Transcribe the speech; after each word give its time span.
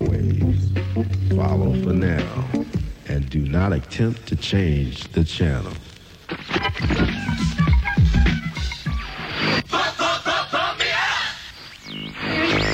waves. 0.00 0.70
Follow 1.30 1.72
for 1.82 1.92
now 1.92 2.48
and 3.06 3.28
do 3.30 3.40
not 3.40 3.72
attempt 3.72 4.26
to 4.26 4.36
change 4.36 5.08
the 5.12 5.24
channel. 5.24 5.72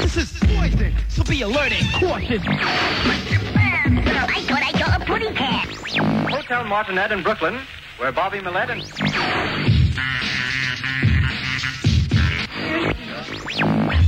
This 0.00 0.16
is 0.16 0.32
poison, 0.40 0.94
so 1.08 1.22
be 1.24 1.42
alert 1.42 1.72
and 1.72 1.92
cautious. 1.94 2.42
I 2.46 4.42
thought 4.46 4.62
I 4.62 4.72
saw 4.78 4.96
a 4.96 5.00
pudding 5.04 5.34
cat. 5.34 5.68
Hotel 6.30 6.64
Martinet 6.64 7.12
in 7.12 7.22
Brooklyn, 7.22 7.60
where 7.98 8.12
Bobby 8.12 8.40
Millett 8.40 8.70
and 8.70 8.82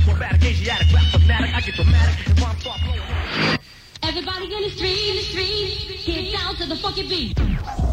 Dramatic, 0.05 0.43
Asiatic, 0.43 0.93
rap 0.93 1.03
fanatic, 1.11 1.55
I 1.55 1.61
get 1.61 1.75
dramatic, 1.75 2.27
and 2.27 2.39
rhymes 2.39 2.61
start 2.61 2.61
flowing. 2.61 2.62
Everybody 4.15 4.45
in 4.45 4.61
the 4.61 4.69
street, 4.69 5.09
in 5.09 5.15
the 5.15 5.21
street, 5.23 6.03
get 6.05 6.31
down 6.37 6.55
to 6.57 6.67
the 6.67 6.75
funky 6.75 7.01
beat. 7.09 7.35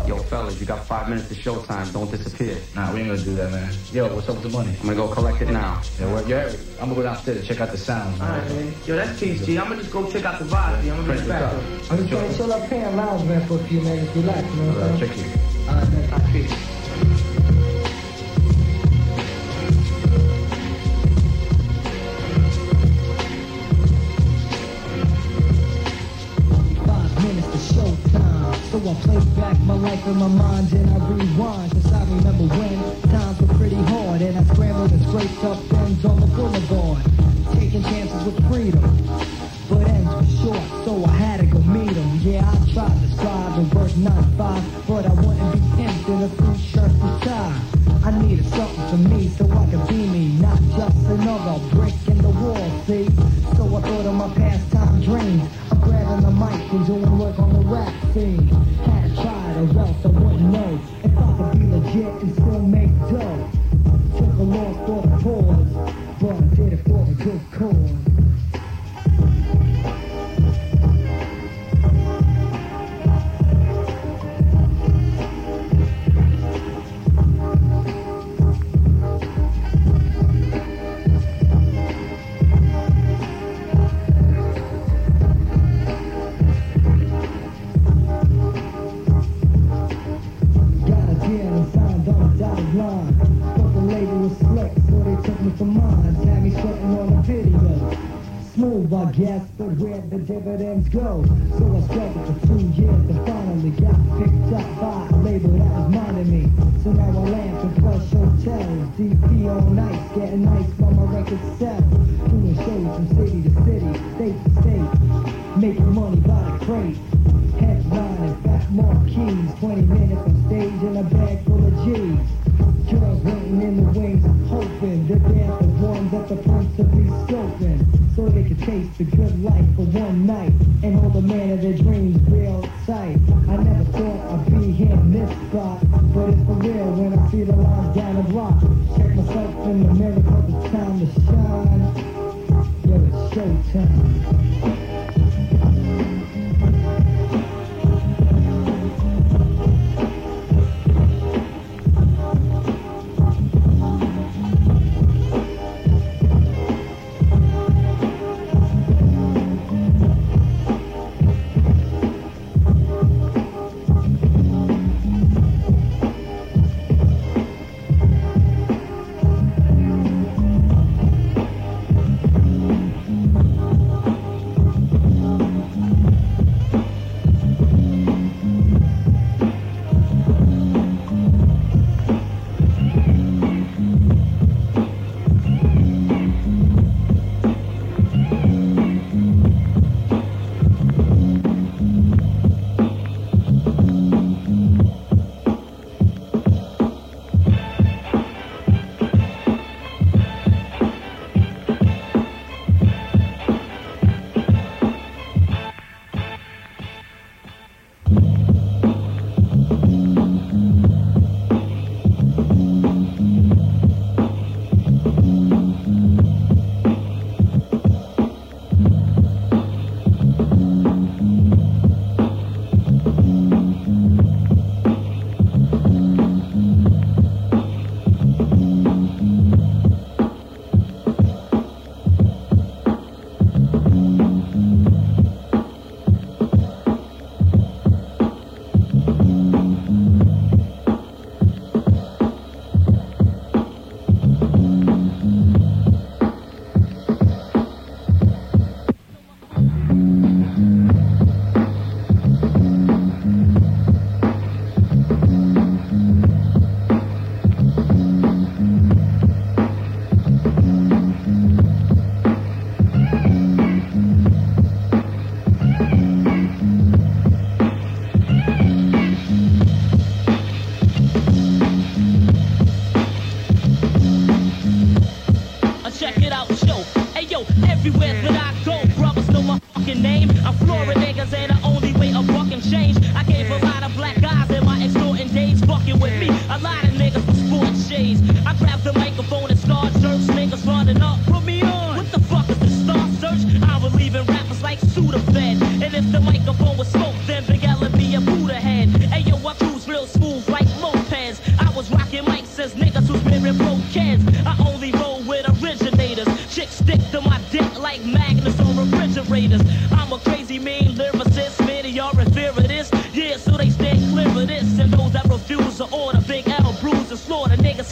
Yo, 0.06 0.18
fellas, 0.18 0.60
you 0.60 0.66
got 0.66 0.84
five 0.84 1.08
minutes 1.08 1.28
to 1.28 1.34
showtime. 1.34 1.90
Don't 1.94 2.10
disappear. 2.10 2.58
Nah, 2.74 2.92
we 2.92 3.00
ain't 3.00 3.08
gonna 3.08 3.22
do 3.24 3.34
that, 3.36 3.50
man. 3.50 3.72
Yo, 3.90 4.14
what's 4.14 4.28
up 4.28 4.34
with 4.34 4.42
the 4.44 4.50
money? 4.50 4.76
I'm 4.82 4.88
gonna 4.88 4.96
go 4.96 5.08
collect 5.08 5.40
it 5.40 5.48
now. 5.48 5.80
Yeah, 5.98 6.12
well, 6.12 6.28
yo, 6.28 6.46
I'm 6.78 6.90
gonna 6.90 6.94
go 6.96 7.02
downstairs 7.04 7.38
and 7.38 7.46
check 7.46 7.62
out 7.62 7.70
the 7.70 7.78
sound. 7.78 8.20
Alright, 8.20 8.46
man. 8.50 8.74
Yo, 8.84 8.96
that's 8.96 9.18
peace, 9.18 9.46
G. 9.46 9.58
I'm 9.58 9.68
gonna 9.68 9.80
just 9.80 9.90
go 9.94 10.10
check 10.12 10.26
out 10.26 10.38
the 10.38 10.44
vibe, 10.44 10.80
I'm 10.80 10.86
gonna 10.88 11.04
Prince, 11.04 11.22
be 11.22 11.28
what's 11.28 11.40
back. 11.40 11.54
up? 11.54 11.90
I'm 11.90 11.96
just 11.96 12.10
gonna 12.10 12.36
chill 12.36 12.52
up 12.52 12.68
here 12.68 12.84
and 12.84 12.96
lounge, 12.98 13.24
man, 13.26 13.46
for 13.48 13.54
a 13.54 13.64
few 13.64 13.80
minutes. 13.80 14.14
Relax, 14.14 14.46
you 14.46 14.56
know 14.62 14.68
what 14.74 14.76
Uh, 14.82 14.86
I'm 14.92 14.98
check 14.98 15.12
saying? 15.16 15.30
you. 15.30 15.70
Alright, 15.70 15.90
man. 15.90 16.12
Alright, 16.12 16.69
in 30.10 30.16
my 30.18 30.26
mind 30.26 30.72
and 30.72 30.90
I 30.90 31.08
rewind. 31.08 31.70
Cause 31.72 31.92
I 31.92 32.02
remember 32.02 32.44
when 32.58 33.10
times 33.10 33.40
were 33.40 33.54
pretty 33.54 33.76
hard 33.76 34.20
and 34.20 34.38
I 34.38 34.42
scrambled 34.54 34.90
and 34.90 35.02
scraped 35.06 35.44
up 35.44 35.62
friends 35.68 36.04
on 36.04 36.20
the 36.20 36.26
boulevard. 36.26 37.02
Taking 37.54 37.82
chances 37.84 38.24
with 38.24 38.38
freedom. 38.50 38.82
But 39.68 39.86
ends 39.86 40.10
were 40.10 40.36
short, 40.42 40.66
so 40.84 41.04
I 41.04 41.14
had 41.14 41.40
to 41.40 41.46
go 41.46 41.60
meet 41.60 41.96
'em. 41.96 42.10
Yeah, 42.22 42.42
I 42.42 42.56
tried 42.72 43.00
to 43.02 43.08
strive 43.14 43.58
and 43.58 43.72
work 43.72 43.96
9 43.96 44.16
to 44.16 44.30
5, 44.36 44.64
but 44.88 45.06
I 45.06 45.14
wouldn't 45.14 45.52
be 45.54 45.60
tempted 45.78 46.12
in 46.12 46.22
a 46.22 46.28
suit, 46.28 46.60
shirt, 46.72 46.90
and 46.90 47.22
tie. 47.22 47.60
I 48.02 48.10
needed 48.22 48.46
something 48.48 48.86
for 48.90 49.00
me 49.14 49.28
so 49.28 49.44
I 49.46 49.64
could 49.70 49.86
be 49.86 50.06
me, 50.14 50.24
not 50.40 50.58
just 50.76 50.98
another 51.06 51.60
brick 51.70 51.94
in 52.08 52.18
the 52.18 52.30
wall, 52.30 52.66
see? 52.86 53.06
So 53.56 53.62
I 53.76 53.80
thought 53.86 54.06
of 54.06 54.14
my 54.14 54.28
pastime 54.34 55.00
dreams. 55.02 55.44
I'm 55.70 55.80
grabbing 55.80 56.22
the 56.26 56.32
mic 56.32 56.72
and 56.72 56.86
doing 56.86 57.18
work 57.18 57.38
on 57.38 57.52
the 57.52 57.64
rap 57.74 57.94
scene. 58.12 58.99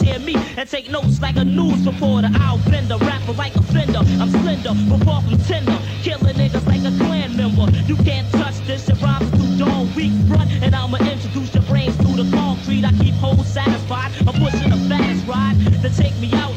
Hear 0.01 0.19
me 0.19 0.35
and 0.57 0.69
take 0.69 0.89
notes 0.89 1.21
like 1.21 1.35
a 1.35 1.45
news 1.45 1.85
reporter. 1.85 2.29
I'll 2.35 2.57
bend 2.69 2.91
a 2.91 2.97
rapper 2.97 3.33
like 3.33 3.55
a 3.55 3.63
fender. 3.63 3.99
I'm 3.99 4.29
slender, 4.29 4.73
but 4.89 5.03
far 5.03 5.21
from 5.21 5.37
tender. 5.39 5.77
Killing 6.01 6.35
niggas 6.35 6.65
like 6.65 6.83
a 6.83 6.95
clan 6.97 7.35
member. 7.35 7.67
You 7.87 7.95
can't 7.97 8.29
touch 8.31 8.57
this. 8.65 8.87
Your 8.87 8.97
rhymes 8.97 9.31
too 9.31 9.57
darn 9.57 9.93
weak, 9.95 10.13
front. 10.27 10.51
And 10.63 10.75
I'ma 10.75 10.97
introduce 10.97 11.53
your 11.53 11.63
brains 11.63 11.97
to 11.97 12.07
the 12.21 12.29
concrete. 12.35 12.85
I 12.85 12.91
keep 12.93 13.15
hoes 13.15 13.47
satisfied. 13.47 14.11
I'm 14.27 14.35
pushing 14.35 14.71
a 14.71 14.77
fast 14.89 15.27
ride 15.27 15.57
to 15.81 15.89
take 15.89 16.17
me 16.17 16.31
out. 16.33 16.48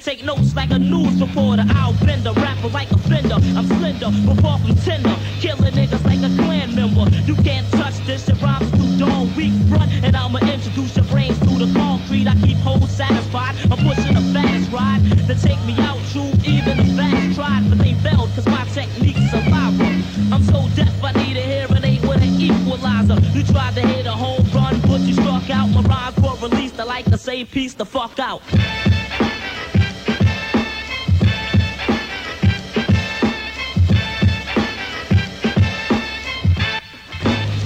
Take 0.00 0.24
notes 0.24 0.54
like 0.56 0.70
a 0.70 0.78
news 0.78 1.20
reporter. 1.20 1.64
I'll 1.70 1.92
bend 2.04 2.26
a 2.26 2.32
rapper 2.32 2.68
like 2.68 2.90
a 2.90 2.98
fender. 2.98 3.34
I'm 3.34 3.66
slender, 3.66 4.10
but 4.26 4.40
far 4.40 4.58
from 4.58 4.74
tender. 4.76 5.19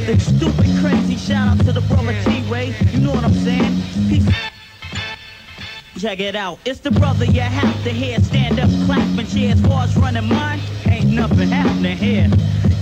They 0.06 0.18
stupid, 0.18 0.66
crazy. 0.82 1.16
Shout 1.16 1.48
out 1.48 1.64
to 1.64 1.72
the 1.72 1.80
brother 1.80 2.14
T-Ray. 2.24 2.74
You 2.92 3.00
know 3.00 3.12
what 3.12 3.24
I'm 3.24 3.32
saying? 3.32 3.82
Peace. 4.10 4.28
Check 5.98 6.20
it 6.20 6.36
out. 6.36 6.58
It's 6.66 6.80
the 6.80 6.90
brother 6.90 7.24
you 7.24 7.40
have 7.40 7.84
to 7.84 7.90
hear. 7.90 8.18
Stand 8.18 8.60
up, 8.60 8.68
clapping 8.84 9.26
cheers. 9.26 9.64
As 9.64 9.70
as 9.70 9.96
running 9.96 10.28
mine, 10.28 10.60
ain't 10.86 11.06
nothing 11.10 11.48
happening 11.48 11.96
here. 11.96 12.28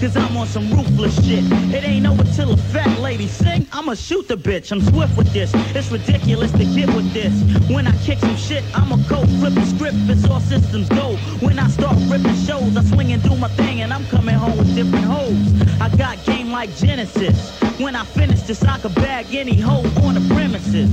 Cause 0.03 0.17
I'm 0.17 0.37
on 0.37 0.49
some 0.49 0.69
ruthless 0.73 1.15
shit. 1.25 1.45
It 1.73 1.85
ain't 1.85 2.09
over 2.09 2.25
till 2.35 2.51
a 2.51 2.57
fat 2.57 2.99
lady 2.99 3.29
sing. 3.29 3.69
I'ma 3.73 3.95
shoot 3.95 4.27
the 4.27 4.35
bitch. 4.35 4.73
I'm 4.73 4.81
swift 4.81 5.17
with 5.17 5.33
this. 5.33 5.53
It's 5.77 5.93
ridiculous 5.93 6.51
to 6.51 6.65
get 6.65 6.93
with 6.93 7.13
this. 7.13 7.33
When 7.71 7.87
I 7.87 7.97
kick 7.99 8.19
some 8.19 8.35
shit, 8.35 8.65
I'ma 8.75 8.97
go 9.09 9.25
flip 9.39 9.55
the 9.55 9.65
script. 9.65 9.95
It's 10.09 10.29
all 10.29 10.41
systems 10.41 10.89
go. 10.89 11.15
When 11.39 11.57
I 11.61 11.69
start 11.69 11.97
ripping 12.09 12.35
shows, 12.35 12.77
I 12.77 12.83
swing 12.83 13.13
and 13.13 13.23
do 13.23 13.37
my 13.37 13.47
thing, 13.51 13.83
and 13.83 13.93
I'm 13.93 14.05
coming 14.07 14.35
home 14.35 14.59
with 14.59 14.75
different 14.75 15.05
hoes. 15.05 15.39
I 15.81 15.89
got 15.97 16.25
game 16.25 16.51
like 16.51 16.75
Genesis. 16.75 17.57
When 17.79 17.95
I 17.95 18.05
finish 18.05 18.41
this, 18.43 18.65
I 18.65 18.81
can 18.81 18.93
bag 18.95 19.33
any 19.33 19.55
hoe 19.55 19.85
on 20.03 20.15
the 20.15 20.35
premises. 20.35 20.91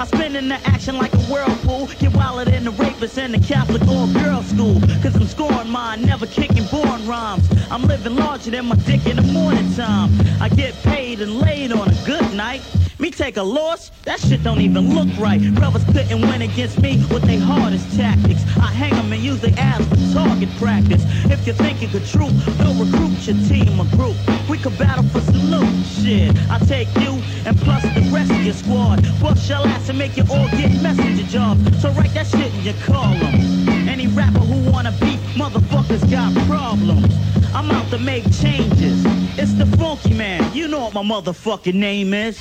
I 0.00 0.06
spin 0.06 0.34
in 0.34 0.48
the 0.48 0.54
action 0.66 0.96
like 0.96 1.12
a 1.12 1.18
whirlpool. 1.30 1.86
Get 1.98 2.14
wilder 2.14 2.50
than 2.50 2.64
the 2.64 2.72
rapists 2.72 3.18
in 3.22 3.32
the 3.32 3.38
Catholic 3.38 3.86
all 3.86 4.10
girls 4.14 4.46
school. 4.46 4.80
Cause 5.02 5.14
I'm 5.14 5.26
scoring 5.26 5.68
mine, 5.68 6.00
never 6.06 6.24
kicking 6.24 6.64
born 6.68 7.06
rhymes. 7.06 7.46
I'm 7.70 7.82
living 7.82 8.16
larger 8.16 8.50
than 8.50 8.64
my 8.64 8.76
dick 8.76 9.04
in 9.04 9.16
the 9.16 9.22
morning 9.22 9.70
time. 9.74 10.10
I 10.40 10.48
get 10.48 10.72
paid 10.84 11.20
and 11.20 11.38
laid 11.38 11.72
on 11.72 11.90
a 11.90 12.04
good 12.06 12.32
night. 12.32 12.62
Me 12.98 13.10
take 13.10 13.36
a 13.36 13.42
loss, 13.42 13.90
that 14.04 14.20
shit 14.20 14.42
don't 14.42 14.62
even 14.62 14.94
look 14.94 15.08
right. 15.18 15.38
Brothers 15.54 15.84
couldn't 15.84 16.22
win 16.22 16.40
against 16.40 16.80
me 16.80 16.96
with 17.10 17.24
their 17.24 17.38
hardest 17.38 17.94
tactics. 17.94 18.42
I 18.56 18.72
hang 18.72 18.94
'em 18.94 19.12
and 19.12 19.22
use 19.22 19.40
their 19.42 19.58
ass 19.58 19.84
for 19.84 19.98
target 20.14 20.48
practice. 20.56 21.04
If 21.26 21.46
you 21.46 21.52
think 21.52 21.82
you 21.82 21.88
could 21.88 22.06
troop, 22.06 22.32
don't 22.56 22.78
recruit 22.78 23.26
your 23.26 23.36
team 23.48 23.78
or 23.78 23.84
group. 23.96 24.16
We 24.50 24.58
could 24.58 24.76
battle 24.76 25.04
for 25.04 25.20
loot. 25.32 25.86
Shit, 25.86 26.36
I 26.50 26.58
take 26.66 26.88
you 26.96 27.22
and 27.46 27.56
plus 27.60 27.82
the 27.82 28.10
rest 28.12 28.32
of 28.32 28.42
your 28.42 28.54
squad. 28.54 29.00
Bust 29.20 29.48
your 29.48 29.64
ass 29.66 29.88
and 29.88 29.96
make 29.96 30.16
you 30.16 30.24
all 30.28 30.48
get 30.48 30.72
messenger 30.82 31.22
jobs. 31.24 31.80
So 31.80 31.90
write 31.92 32.12
that 32.14 32.26
shit 32.26 32.52
in 32.52 32.62
your 32.64 32.74
column. 32.84 33.68
Any 33.88 34.08
rapper 34.08 34.40
who 34.40 34.68
wanna 34.70 34.90
beef, 35.00 35.20
motherfuckers 35.36 36.10
got 36.10 36.34
problems. 36.48 37.14
I'm 37.54 37.70
out 37.70 37.90
to 37.90 37.98
make 37.98 38.24
changes. 38.24 39.04
It's 39.38 39.54
the 39.54 39.66
funky 39.78 40.14
man. 40.14 40.52
You 40.52 40.66
know 40.66 40.80
what 40.80 40.94
my 40.94 41.02
motherfucking 41.02 41.74
name 41.74 42.12
is. 42.12 42.40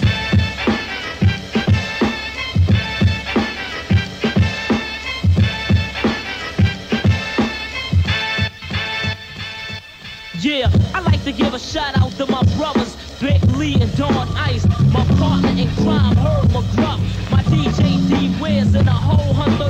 To 11.30 11.36
give 11.36 11.54
a 11.54 11.60
shout 11.60 11.96
out 11.96 12.12
to 12.14 12.26
my 12.26 12.42
brothers, 12.58 12.98
Big 13.22 13.40
L 13.54 13.62
and 13.62 13.96
Don 13.96 14.28
Ice, 14.36 14.66
my 14.92 15.06
partner 15.20 15.50
in 15.50 15.70
crime, 15.76 16.18
Herb 16.18 16.50
McGruff, 16.50 17.00
my 17.30 17.44
DJ 17.44 18.10
D 18.10 18.42
Wiz, 18.42 18.74
and 18.74 18.88
a 18.88 18.92
whole 18.92 19.36
139th 19.36 19.69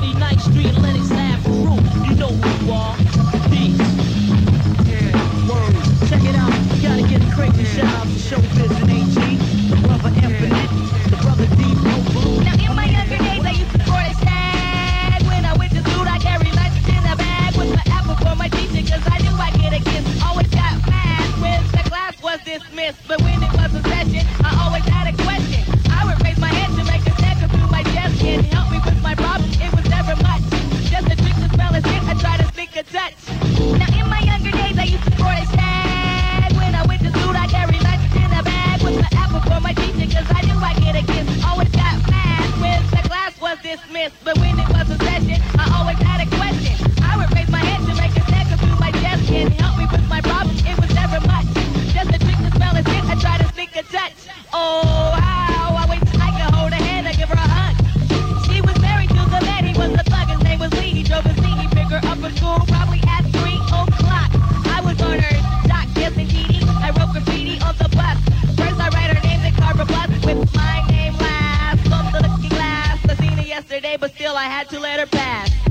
I 74.39 74.43
had 74.43 74.69
to 74.69 74.79
let 74.79 75.01
her 75.01 75.05
pass. 75.05 75.68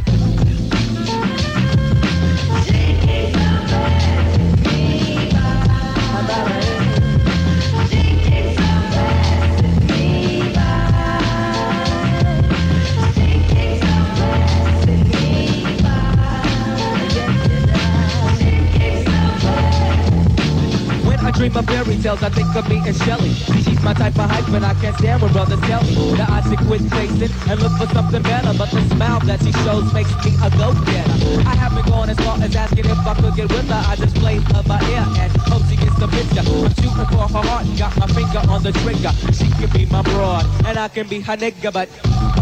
Dream 21.38 21.56
of 21.56 21.66
fairy 21.66 21.96
tales, 21.98 22.20
I 22.20 22.30
think 22.30 22.50
of 22.56 22.68
me 22.68 22.82
and 22.84 22.96
Shelly. 22.96 23.32
She's 23.62 23.80
my 23.82 23.94
type 23.94 24.18
of 24.18 24.28
hype, 24.28 24.50
but 24.50 24.64
I 24.64 24.74
can't 24.82 24.96
stand 24.98 25.22
when 25.22 25.32
brothers 25.32 25.60
tell 25.60 25.82
me 25.84 25.94
I 26.18 26.42
should 26.42 26.58
quit 26.66 26.82
chasing 26.90 27.30
and 27.48 27.62
look 27.62 27.72
for 27.78 27.86
something 27.94 28.22
better. 28.22 28.52
But 28.58 28.70
the 28.72 28.82
smile 28.90 29.20
that 29.20 29.38
she 29.44 29.52
shows 29.62 29.86
makes 29.94 30.10
me 30.24 30.34
a 30.42 30.50
go-getter. 30.50 31.46
I 31.46 31.54
haven't 31.54 31.86
gone 31.86 32.10
as 32.10 32.18
far 32.18 32.42
as 32.42 32.56
asking 32.56 32.86
if 32.86 32.98
I 33.06 33.14
could 33.14 33.36
get 33.36 33.48
with 33.54 33.68
her. 33.70 33.82
I 33.86 33.94
just 33.94 34.16
played 34.16 34.42
her 34.50 34.62
by 34.64 34.82
ear 34.90 35.06
and 35.22 35.30
hope 35.46 35.62
she 35.70 35.76
gets 35.76 35.94
the 36.02 36.08
picture. 36.08 36.42
I'm 36.42 36.74
shooting 36.74 37.06
for 37.06 37.28
her 37.30 37.42
heart, 37.46 37.66
and 37.66 37.78
got 37.78 37.96
my 37.96 38.08
finger 38.08 38.42
on 38.50 38.62
the 38.64 38.72
trigger. 38.82 39.14
She 39.30 39.46
can 39.62 39.70
be 39.70 39.86
my 39.86 40.02
broad, 40.02 40.44
and 40.66 40.76
I 40.76 40.88
can 40.88 41.06
be 41.06 41.20
her 41.20 41.36
nigga, 41.36 41.72
but 41.72 41.88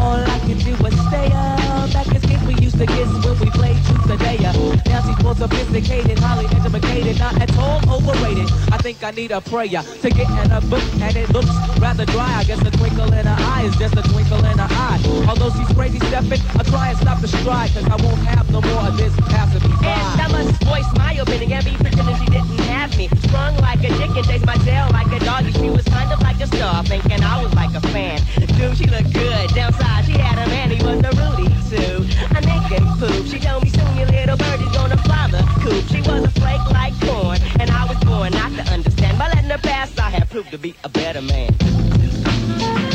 all 0.00 0.16
I 0.16 0.38
can 0.48 0.56
do 0.56 0.72
is 0.72 0.96
stay 1.12 1.28
up. 1.36 1.92
Back 1.92 2.06
kids, 2.08 2.44
we 2.48 2.54
used 2.64 2.78
to 2.78 2.86
kiss 2.86 3.12
when 3.24 3.38
we 3.40 3.50
played 3.50 3.76
truth 3.84 4.18
dare. 4.18 4.85
Now 4.88 5.02
she's 5.02 5.22
more 5.22 5.34
sophisticated, 5.34 6.18
highly 6.18 6.46
educated, 6.46 7.18
not 7.18 7.40
at 7.40 7.56
all 7.58 7.80
overrated. 7.90 8.50
I 8.72 8.78
think 8.78 9.02
I 9.02 9.10
need 9.10 9.30
a 9.30 9.40
prayer 9.40 9.82
to 9.82 10.10
get 10.10 10.30
in 10.30 10.50
a 10.52 10.60
book, 10.62 10.84
and 11.00 11.16
it 11.16 11.30
looks 11.30 11.50
rather 11.78 12.06
dry. 12.06 12.40
I 12.40 12.44
guess 12.44 12.60
a 12.60 12.70
twinkle 12.70 13.12
in 13.12 13.26
her 13.26 13.36
eye 13.38 13.64
is 13.64 13.76
just 13.76 13.96
a 13.96 14.02
twinkle 14.02 14.44
in 14.44 14.58
her 14.58 14.68
eye. 14.70 15.00
Although 15.28 15.50
she's 15.50 15.68
crazy 15.76 15.98
stepping, 15.98 16.40
I 16.58 16.62
try 16.64 16.88
and 16.90 16.98
stop 16.98 17.20
the 17.20 17.28
stride, 17.28 17.70
cause 17.72 17.84
I 17.84 17.96
won't 17.96 18.22
have 18.26 18.50
no 18.50 18.60
more 18.60 18.88
of 18.88 18.96
this 18.96 19.14
passing 19.28 19.62
me. 19.68 19.76
And 19.86 20.20
I 20.20 20.26
voice 20.66 20.90
my 20.96 21.12
opinion 21.14 21.52
and 21.52 21.64
be 21.64 21.72
pretending 21.76 22.16
she 22.16 22.26
didn't 22.26 22.58
have 22.70 22.96
me. 22.96 23.08
Sprung 23.22 23.56
like 23.58 23.82
a 23.84 23.88
chicken, 23.98 24.22
chased 24.24 24.46
my 24.46 24.56
tail 24.58 24.88
like 24.92 25.10
a 25.12 25.24
doggy. 25.24 25.52
She 25.52 25.70
was 25.70 25.84
kind 25.84 26.12
of 26.12 26.20
like 26.20 26.40
a 26.40 26.46
star, 26.46 26.84
thinking 26.84 27.22
I 27.22 27.42
was 27.42 27.54
like 27.54 27.74
a 27.74 27.80
fan. 27.88 28.20
Dude, 28.58 28.76
she 28.76 28.86
looked 28.86 29.12
good. 29.12 29.50
Downside, 29.54 30.04
she 30.06 30.12
had 30.12 30.38
a 30.38 30.46
man, 30.50 30.70
he 30.70 30.82
was 30.84 31.00
a 31.00 31.12
Rudy 31.16 31.48
too. 31.70 32.04
A 32.36 32.40
naked 32.40 32.82
poop. 32.98 33.26
She 33.26 33.38
told 33.38 33.62
me 33.64 33.70
soon 33.70 33.96
your 33.96 34.08
little 34.08 34.36
bird 34.36 34.60
is 34.60 34.75
gonna 34.76 34.96
the 35.30 35.42
coop. 35.60 35.84
She 35.88 36.00
was 36.02 36.24
a 36.24 36.30
flake 36.30 36.64
like 36.70 36.94
corn, 37.00 37.38
and 37.60 37.70
I 37.70 37.84
was 37.86 37.98
born 38.04 38.32
not 38.32 38.52
to 38.52 38.72
understand. 38.72 39.18
By 39.18 39.28
letting 39.28 39.50
her 39.50 39.58
pass, 39.58 39.98
I 39.98 40.10
have 40.10 40.28
proved 40.30 40.50
to 40.52 40.58
be 40.58 40.74
a 40.84 40.88
better 40.88 41.22
man. 41.22 42.85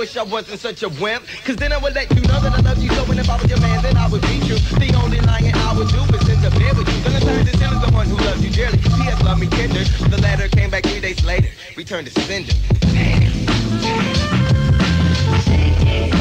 Wish 0.00 0.16
I 0.16 0.22
wasn't 0.22 0.58
such 0.58 0.82
a 0.82 0.88
wimp. 0.88 1.26
Cause 1.44 1.56
then 1.56 1.74
I 1.74 1.76
would 1.76 1.94
let 1.94 2.08
you 2.16 2.22
know 2.22 2.40
that 2.40 2.54
I 2.54 2.60
love 2.62 2.82
you 2.82 2.88
so. 2.88 3.04
And 3.04 3.20
if 3.20 3.28
I 3.28 3.36
was 3.36 3.50
your 3.50 3.60
man, 3.60 3.82
then 3.82 3.98
I 3.98 4.08
would 4.08 4.22
be 4.22 4.40
true. 4.48 4.56
The 4.80 4.94
only 4.96 5.20
lying 5.20 5.52
I 5.52 5.76
would 5.76 5.88
do 5.88 6.00
is 6.16 6.26
in 6.26 6.40
the 6.40 6.48
bed 6.48 6.78
with 6.78 6.88
you. 6.88 7.02
Turn 7.20 7.44
to 7.44 7.58
sin 7.58 7.72
is 7.74 7.80
the 7.84 7.90
one 7.92 8.06
who 8.06 8.16
loves 8.16 8.42
you 8.42 8.50
dearly. 8.50 8.78
P.S. 8.78 9.22
Love 9.22 9.38
me 9.38 9.46
tender. 9.48 9.84
The 10.08 10.18
letter 10.22 10.48
came 10.48 10.70
back 10.70 10.84
three 10.84 11.00
days 11.00 11.22
later. 11.22 11.50
Returned 11.76 12.06
to 12.06 12.18
sender. 12.22 12.54
A 15.92 16.19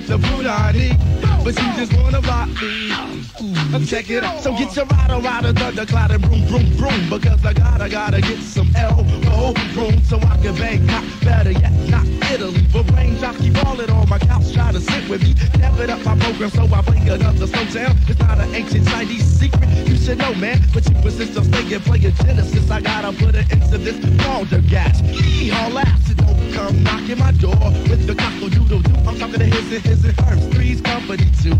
get 0.00 0.08
the 0.08 0.18
food 0.18 0.46
I 0.46 0.72
need. 0.72 0.98
But 1.44 1.56
you 1.60 1.72
just 1.76 1.92
wanna 1.96 2.20
bop 2.20 2.48
me. 2.48 3.86
Check 3.86 4.10
it 4.10 4.24
out. 4.24 4.42
So 4.42 4.52
get 4.52 4.74
your 4.76 4.86
rider 4.86 5.18
rider 5.18 5.52
thundercloud 5.52 6.10
and 6.10 6.22
broom 6.22 6.46
broom 6.48 6.76
broom 6.76 7.10
because 7.10 7.44
I 7.44 7.52
gotta 7.52 7.88
gotta 7.88 8.20
get 8.20 8.40
some 8.40 8.70
elbow 8.76 9.54
room 9.74 10.02
so 10.02 10.18
I 10.18 10.36
can 10.42 10.54
bang. 10.56 10.86
Not 10.86 11.04
better 11.22 11.52
yet 11.52 11.72
not 11.88 12.15
Italy. 12.32 12.62
But 12.72 12.90
rain 12.92 13.14
drop 13.16 13.36
keep 13.36 13.56
falling 13.58 13.90
on 13.90 14.08
my 14.08 14.18
couch 14.18 14.52
try 14.52 14.72
to 14.72 14.80
sit 14.80 15.08
with 15.08 15.22
me. 15.22 15.34
Step 15.34 15.78
it 15.78 15.90
up 15.90 16.04
my 16.04 16.18
program 16.18 16.50
so 16.50 16.64
I 16.64 16.82
play 16.82 16.98
another 17.08 17.46
slow 17.46 17.64
jam 17.66 17.96
it's 18.08 18.18
not 18.20 18.38
an 18.38 18.54
ancient 18.54 18.88
Chinese 18.88 19.24
secret. 19.24 19.68
You 19.88 19.96
should 19.96 20.18
know 20.18 20.34
man 20.34 20.60
but 20.72 20.88
you 20.88 20.96
insist 20.96 21.36
on 21.36 21.44
staying 21.44 21.80
playing 21.80 22.14
Genesis. 22.22 22.70
I 22.70 22.80
gotta 22.80 23.12
put 23.12 23.34
it 23.34 23.50
into 23.52 23.78
this 23.78 23.98
balderdash 24.24 25.00
Yeehaw 25.02 25.72
laughs 25.72 26.08
and 26.10 26.18
don't 26.18 26.52
come 26.52 26.82
knocking 26.82 27.18
my 27.18 27.32
door. 27.32 27.70
With 27.88 28.06
the 28.06 28.14
cockle 28.14 28.48
doodle 28.48 28.80
doo 28.80 28.94
I'm 29.06 29.18
talking 29.18 29.40
to 29.40 29.44
his 29.44 29.72
and 29.72 29.84
his 29.84 30.04
and 30.04 30.20
hers 30.20 30.46
three's 30.54 30.80
company 30.80 31.30
too. 31.42 31.56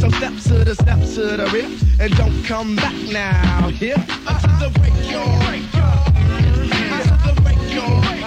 So 0.00 0.08
step 0.10 0.34
to 0.48 0.64
the 0.64 0.74
step 0.74 1.00
to 1.14 1.36
the 1.36 1.50
rear 1.52 1.68
and 2.00 2.16
don't 2.16 2.42
come 2.44 2.76
back 2.76 2.94
now 3.10 3.68
here 3.68 3.96
until 4.26 4.58
the 4.58 4.78
break 4.78 4.94
your 5.10 5.26
break 5.46 5.64
until 6.90 7.34
the 7.34 7.40
break 7.42 7.58
your 7.72 7.84
until 7.84 8.19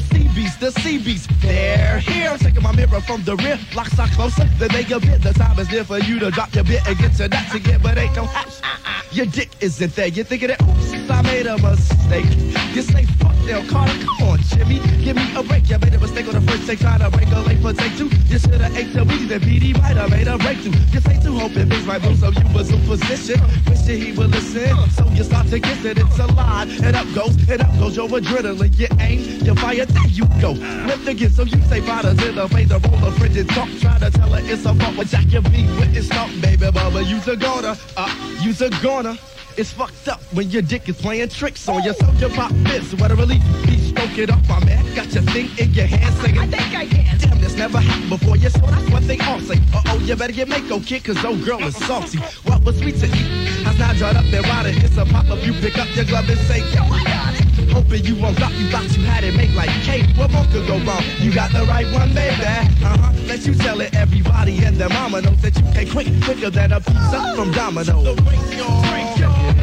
the 0.00 0.14
CBs, 0.14 0.58
the 0.60 0.70
CBs, 0.80 1.26
they're 1.40 1.98
here. 1.98 2.30
I'm 2.30 2.38
taking 2.38 2.62
my 2.62 2.72
mirror 2.72 3.00
from 3.00 3.24
the 3.24 3.36
rear, 3.36 3.58
locks 3.74 3.98
are 3.98 4.06
closer 4.08 4.44
than 4.58 4.68
they 4.68 4.84
bit. 4.84 5.22
The 5.22 5.32
time 5.34 5.58
is 5.58 5.70
near 5.70 5.84
for 5.84 5.98
you 5.98 6.18
to 6.20 6.30
drop 6.30 6.54
your 6.54 6.64
bit 6.64 6.86
and 6.86 6.96
get 6.98 7.18
your 7.18 7.28
nuts 7.28 7.54
again, 7.54 7.80
but 7.82 7.98
ain't 7.98 8.14
no 8.14 8.24
house. 8.24 8.62
Your 9.10 9.26
dick 9.26 9.50
isn't 9.60 9.94
there. 9.96 10.08
You're 10.08 10.24
thinking 10.24 10.48
that, 10.48 10.62
oops, 10.62 11.10
I 11.10 11.22
made 11.22 11.46
a 11.46 11.58
mistake. 11.58 12.26
You 12.74 12.82
say, 12.82 13.04
fuck 13.18 13.37
Come 13.48 13.88
on, 14.28 14.38
Jimmy, 14.42 14.78
give 15.02 15.16
me 15.16 15.34
a 15.34 15.42
break. 15.42 15.70
You 15.70 15.78
made 15.78 15.94
a 15.94 15.98
mistake 15.98 16.28
on 16.28 16.34
the 16.34 16.52
first 16.52 16.66
take, 16.66 16.80
trying 16.80 17.00
to 17.00 17.08
break 17.08 17.28
a 17.32 17.40
late 17.40 17.62
for 17.62 17.72
take 17.72 17.96
two. 17.96 18.10
You 18.26 18.38
should 18.38 18.60
have 18.60 18.76
ate 18.76 18.92
the 18.92 19.02
weed, 19.04 19.24
then 19.30 19.40
BD 19.40 19.72
might 19.72 19.96
have 19.96 20.10
made 20.10 20.28
a 20.28 20.36
breakthrough. 20.36 20.78
You 20.92 21.00
say 21.00 21.18
two, 21.22 21.32
hoping 21.32 21.66
things 21.70 21.86
might 21.86 22.02
move, 22.02 22.18
so 22.18 22.28
you 22.28 22.44
was 22.52 22.70
in 22.70 22.80
position. 22.84 23.40
Wishing 23.66 24.02
he 24.02 24.12
would 24.12 24.32
listen, 24.32 24.76
so 24.90 25.08
you 25.12 25.24
start 25.24 25.46
to 25.46 25.60
kiss 25.60 25.82
it. 25.82 25.96
It's 25.96 26.18
a 26.18 26.26
lie, 26.26 26.66
and 26.82 26.94
up 26.94 27.06
goes, 27.14 27.36
and 27.48 27.62
up 27.62 27.72
goes 27.78 27.96
your 27.96 28.08
adrenaline. 28.08 28.78
You 28.78 28.88
aim, 29.00 29.20
you 29.42 29.54
fire, 29.54 29.86
there 29.86 30.08
you 30.08 30.26
go. 30.42 30.52
Lift 30.84 31.08
again, 31.08 31.30
so 31.30 31.44
you 31.44 31.58
say 31.62 31.80
bottles 31.80 32.22
in 32.22 32.34
the 32.34 32.46
face, 32.48 32.68
the 32.68 32.78
roller 32.80 33.12
frigid 33.12 33.48
talk. 33.48 33.70
Try 33.80 33.98
to 33.98 34.10
tell 34.10 34.28
her 34.28 34.42
it's 34.44 34.66
a 34.66 34.74
fault, 34.74 34.94
but 34.94 35.06
Jack 35.06 35.32
your 35.32 35.40
beat 35.40 35.70
with 35.80 35.96
it's 35.96 36.10
talk, 36.10 36.28
baby, 36.42 36.70
mama. 36.70 37.00
You's 37.00 37.26
a 37.26 37.36
goner, 37.36 37.78
uh, 37.96 38.36
you's 38.42 38.60
a 38.60 38.68
goner. 38.82 39.16
It's 39.58 39.72
fucked 39.72 40.06
up 40.06 40.20
when 40.34 40.50
your 40.50 40.62
dick 40.62 40.88
is 40.88 40.96
playing 41.00 41.30
tricks 41.30 41.68
on 41.68 41.82
you. 41.82 41.92
So 41.92 42.06
you 42.12 42.28
pop 42.28 42.52
this, 42.62 42.94
what 42.94 43.10
a 43.10 43.16
Be 43.66 43.76
stroke 43.78 44.18
it 44.18 44.30
up, 44.30 44.46
my 44.48 44.64
man. 44.64 44.84
Got 44.94 45.12
your 45.14 45.22
thing 45.24 45.50
in 45.58 45.72
your 45.74 45.86
hand 45.86 46.14
singing. 46.16 46.40
I 46.40 46.46
think 46.46 46.74
I 46.74 46.86
can. 46.86 47.18
Damn, 47.18 47.40
this 47.40 47.56
never 47.56 47.78
happened 47.78 48.10
before. 48.10 48.36
You 48.36 48.50
so 48.50 48.60
that's 48.60 48.90
what 48.90 49.06
they 49.06 49.18
all 49.20 49.40
say. 49.40 49.58
Uh 49.74 49.82
oh, 49.86 49.98
you 49.98 50.16
better 50.16 50.32
get 50.32 50.48
Mako 50.48 50.80
kid, 50.80 51.04
cause 51.04 51.24
old 51.24 51.44
girl 51.44 51.62
is 51.64 51.76
salty. 51.76 52.18
What 52.44 52.64
was 52.64 52.78
sweet 52.78 52.96
to 53.00 53.06
eat 53.06 53.48
has 53.64 53.78
now 53.78 53.92
dried 53.94 54.16
up 54.16 54.24
and 54.24 54.46
rotted. 54.46 54.82
It's 54.82 54.96
a 54.96 55.04
pop 55.04 55.28
up. 55.30 55.44
You 55.44 55.52
pick 55.54 55.78
up 55.78 55.88
your 55.94 56.04
glove 56.04 56.28
and 56.28 56.40
say, 56.40 56.60
Yo, 56.72 56.82
I 56.82 57.04
got 57.04 57.34
it. 57.34 57.48
Hoping 57.70 58.04
you 58.04 58.16
won't 58.16 58.36
drop 58.38 58.52
you 58.54 58.70
box 58.70 58.96
you 58.96 59.04
had 59.04 59.24
it 59.24 59.36
make 59.36 59.54
like 59.54 59.70
cake. 59.82 60.06
What 60.16 60.30
more 60.30 60.44
could 60.46 60.66
go 60.66 60.78
wrong? 60.84 61.02
You 61.18 61.32
got 61.32 61.52
the 61.52 61.64
right 61.66 61.86
one, 61.92 62.14
baby. 62.14 62.42
Uh-huh. 62.42 63.12
Let 63.26 63.46
you 63.46 63.54
tell 63.54 63.80
it 63.80 63.94
everybody 63.94 64.64
and 64.64 64.76
their 64.76 64.88
mama 64.88 65.20
knows 65.20 65.40
that 65.42 65.56
you 65.56 65.62
can't 65.74 65.90
quick, 65.90 66.08
quicker 66.24 66.50
than 66.50 66.72
a 66.72 66.80
pizza 66.80 67.34
from 67.36 67.52
Domino's. 67.52 67.86
So 67.86 68.14
break 68.16 68.40
your, 68.56 68.72
break 68.88 69.18
your, 69.18 69.57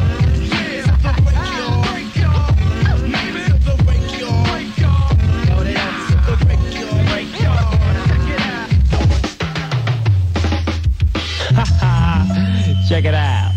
Check 12.88 13.04
it 13.04 13.14
out. 13.14 13.52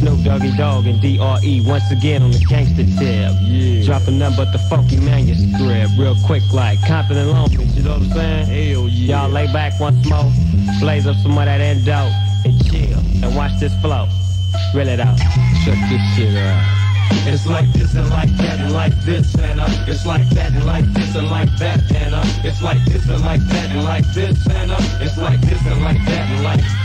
Snoop 0.00 0.24
Doggy 0.24 0.56
Dogg 0.56 0.86
and 0.86 0.98
DRE 0.98 1.60
once 1.68 1.90
again 1.90 2.22
on 2.22 2.30
the 2.30 2.38
gangster 2.48 2.84
tip. 2.84 3.36
Yeah. 3.42 3.84
Dropping 3.84 4.18
nothing 4.18 4.36
but 4.36 4.50
the 4.52 4.58
funky 4.58 4.96
manuscript. 4.96 5.92
Real 5.98 6.16
quick 6.24 6.42
like 6.50 6.80
Compton 6.86 7.18
and 7.18 7.30
Long 7.30 7.50
Beach, 7.50 7.68
you 7.74 7.82
know 7.82 7.98
what 7.98 8.02
I'm 8.02 8.12
saying? 8.12 8.46
Hell 8.46 8.88
yeah. 8.88 9.20
Y'all 9.20 9.28
lay 9.28 9.46
back 9.52 9.78
once 9.78 10.08
more, 10.08 10.32
blaze 10.80 11.06
up 11.06 11.16
some 11.16 11.36
of 11.36 11.44
that 11.44 11.60
endo, 11.60 12.08
and 12.46 12.64
chill, 12.64 12.98
and 13.22 13.36
watch 13.36 13.52
this 13.60 13.74
flow. 13.82 14.08
Reel 14.74 14.88
it 14.88 15.00
out. 15.00 15.18
Check 15.66 15.76
this 15.90 16.00
shit 16.16 16.34
out. 16.34 16.80
It's 17.28 17.46
like 17.46 17.70
this 17.74 17.94
and 17.94 18.08
like 18.08 18.34
that 18.38 18.60
and 18.60 18.72
like 18.72 18.94
this 19.02 19.34
and 19.34 19.60
uh, 19.60 19.66
it's 19.86 20.06
like 20.06 20.26
that 20.30 20.52
and 20.52 20.64
like 20.64 20.86
this 20.94 21.14
and 21.14 21.28
like 21.28 21.54
that 21.58 21.92
and 21.92 22.14
uh, 22.14 22.22
it's 22.42 22.62
like 22.62 22.82
this 22.86 23.06
and 23.06 23.20
like 23.20 23.42
that 23.48 23.70
and 23.70 23.84
like 23.84 24.06
this 24.14 24.46
and 24.48 24.70
uh, 24.70 24.76
it's 25.00 25.18
like 25.18 25.40
this 25.40 25.60
and 25.66 25.82
like 25.82 26.02
that 26.06 26.30
and 26.30 26.44
like 26.44 26.60
this. 26.60 26.70
One, 26.70 26.78
two, 26.78 26.79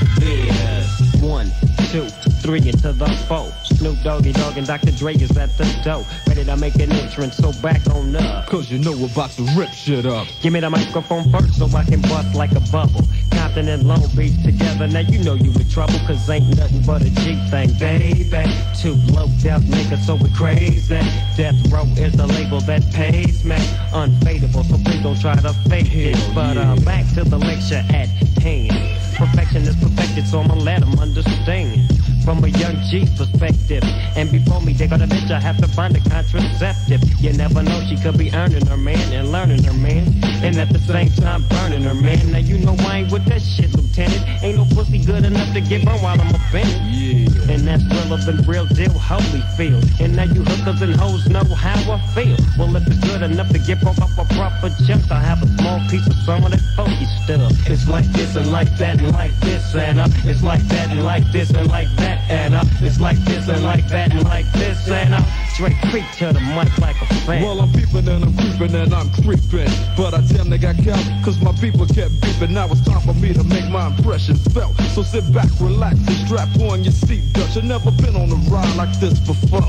three 2.46 2.60
into 2.60 2.94
the 2.94 3.08
four. 3.28 3.52
Snoop 3.64 3.98
Doggy 4.04 4.32
Dogg 4.34 4.58
and 4.58 4.68
Dr. 4.68 4.92
Dre 4.92 5.16
is 5.16 5.36
at 5.36 5.58
the 5.58 5.66
door. 5.84 6.06
Ready 6.28 6.46
to 6.46 6.56
make 6.58 6.75
an 6.75 6.92
entrance, 6.92 7.38
so 7.38 7.52
back 7.62 7.82
on 7.90 8.16
up. 8.16 8.46
Cause 8.48 8.72
you 8.72 8.78
know 8.78 8.92
we're 8.92 9.12
about 9.12 9.32
to 9.32 9.44
rip 9.58 9.70
shit 9.70 10.06
up. 10.06 10.28
Give 10.42 10.54
me 10.54 10.60
the 10.60 10.70
microphone 10.70 11.30
first 11.32 11.58
so 11.58 11.66
I 11.75 11.84
can 11.84 12.02
bust 12.02 12.36
like 12.36 12.52
a 12.52 12.60
bubble. 12.72 13.02
Compton 13.32 13.68
and 13.68 13.88
Long 13.88 14.06
Beach 14.16 14.38
together, 14.44 14.88
now 14.88 15.00
you 15.00 15.24
know 15.24 15.34
you 15.34 15.52
in 15.52 15.70
trouble, 15.70 15.98
cause 16.06 16.30
ain't 16.30 16.56
nothing 16.56 16.84
but 16.86 17.02
a 17.02 17.10
G 17.10 17.36
thing, 17.50 17.74
baby. 17.80 18.46
Two 18.78 18.94
low 19.12 19.28
death 19.42 19.64
niggas, 19.64 20.06
so 20.06 20.16
we 20.16 20.30
crazy. 20.30 21.00
Death 21.36 21.58
Row 21.72 21.86
is 21.98 22.14
the 22.14 22.28
label 22.28 22.62
that 22.62 22.84
pays 22.94 23.44
me. 23.44 23.58
Unfadable, 23.92 24.64
so 24.70 24.78
please 24.86 25.02
don't 25.02 25.20
try 25.20 25.36
to 25.36 25.54
fake 25.68 25.94
it. 25.94 26.18
But 26.36 26.58
uh, 26.58 26.75
back 26.86 27.08
to 27.16 27.24
the 27.24 27.40
lecture 27.40 27.84
at 27.90 28.10
hand. 28.46 28.72
Perfection 29.16 29.64
is 29.64 29.75
perfected, 29.78 30.28
so 30.28 30.42
I'ma 30.42 30.56
let 30.56 30.82
them 30.82 31.00
understand. 31.00 31.90
From 32.25 32.44
a 32.44 32.48
young 32.48 32.75
G 32.89 33.05
perspective. 33.15 33.84
And 34.17 34.32
before 34.32 34.60
me 34.60 34.74
dig 34.74 34.91
out 34.91 35.00
a 35.00 35.05
bitch, 35.05 35.29
I 35.29 35.39
have 35.39 35.58
to 35.58 35.67
find 35.67 35.96
a 35.96 36.00
contraceptive. 36.10 37.03
You 37.22 37.34
never 37.34 37.62
know, 37.62 37.79
she 37.88 37.98
could 37.98 38.17
be 38.17 38.34
earning 38.34 38.65
her 38.65 38.77
man 38.77 39.13
and 39.13 39.32
learning 39.32 39.63
her 39.63 39.74
man. 39.74 40.08
And 40.41 40.58
at 40.58 40.70
the 40.70 40.79
same 40.79 41.10
time, 41.22 41.46
burning 41.50 41.84
her 41.84 41.94
man. 41.94 42.32
Now 42.32 42.39
you 42.39 42.58
know 42.58 42.75
I 42.79 43.01
ain't 43.01 43.12
with 43.12 43.25
that 43.25 43.44
shit, 43.44 43.75
Lieutenant. 43.75 44.25
Ain't 44.41 44.58
no 44.58 44.65
pussy 44.74 45.05
good 45.05 45.24
enough 45.24 45.53
to 45.53 45.62
get 45.62 45.86
burned 45.86 46.01
while 46.01 46.20
I'm 46.20 46.34
offended. 46.34 46.82
Yeah. 46.89 47.53
And 47.53 47.62
that's 47.62 47.86
relevant, 47.94 48.48
real 48.48 48.65
deal, 48.65 48.89
Holyfield. 48.89 49.86
And 50.00 50.15
now 50.15 50.24
you 50.24 50.44
hookers 50.44 50.82
and 50.82 50.96
hoes 50.96 51.29
know 51.29 51.46
how 51.53 51.77
I 51.94 52.00
feel. 52.15 52.38
Well, 52.58 52.75
if 52.75 52.88
it's 52.88 52.98
good 53.05 53.22
enough 53.22 53.50
to 53.50 53.59
get 53.59 53.81
broke 53.81 54.00
off 54.00 54.18
a 54.18 54.25
proper 54.33 54.74
chunk, 54.88 55.11
I 55.11 55.22
have 55.22 55.44
a 55.44 55.48
small 55.61 55.79
piece 55.90 56.07
of 56.07 56.16
some 56.25 56.44
of 56.44 56.50
that 56.50 56.61
funky 56.75 57.05
stuff. 57.24 57.53
It's 57.70 57.88
like 57.88 58.05
this 58.14 58.35
and 58.35 58.51
like 58.51 58.75
that 58.77 59.00
and 59.00 59.14
like 59.14 59.40
this 59.42 59.75
and 59.75 60.00
uh, 60.00 60.07
it's 60.24 60.42
like 60.42 60.64
that 60.70 60.90
and 60.90 61.03
like 61.03 61.31
this 61.31 61.51
and 61.51 61.68
like 61.68 61.90
that 61.98 62.15
and 62.30 62.56
uh, 62.56 62.64
it's 62.82 63.00
like 63.00 63.18
this 63.25 63.48
and 63.48 63.64
like 63.64 63.88
that 63.88 64.12
and 64.12 64.24
like 64.25 64.51
this 64.54 64.88
and 64.88 65.14
uh. 65.14 65.22
Straight 65.56 65.80
creep 65.88 66.04
to 66.20 66.34
the 66.34 66.42
mic 66.51 66.78
like 66.80 67.01
a 67.01 67.06
fan. 67.24 67.42
Well, 67.42 67.62
I'm 67.62 67.72
peeping 67.72 68.10
and 68.10 68.25
I'm 68.25 68.36
creeping 68.36 68.75
and 68.75 68.94
I'm 68.94 69.10
creeping. 69.24 69.72
But 69.96 70.14
I 70.14 70.20
damn 70.28 70.50
they 70.50 70.58
got 70.58 70.75
caught 70.84 71.00
cause 71.24 71.40
my 71.40 71.54
people 71.64 71.88
kept 71.88 72.12
beeping. 72.20 72.50
Now 72.50 72.68
it's 72.68 72.84
time 72.84 73.00
for 73.00 73.14
me 73.14 73.32
to 73.32 73.42
make 73.46 73.64
my 73.72 73.88
impression 73.88 74.36
felt. 74.51 74.75
So 74.92 75.01
sit 75.01 75.24
back, 75.32 75.48
relax, 75.62 75.96
and 75.96 76.28
strap 76.28 76.50
on 76.60 76.84
your 76.84 76.92
seat 76.92 77.24
seatbelt. 77.24 77.56
You've 77.56 77.64
never 77.64 77.92
been 77.92 78.18
on 78.18 78.32
a 78.32 78.40
ride 78.51 78.75
like 78.75 79.00
this 79.00 79.18
before. 79.20 79.64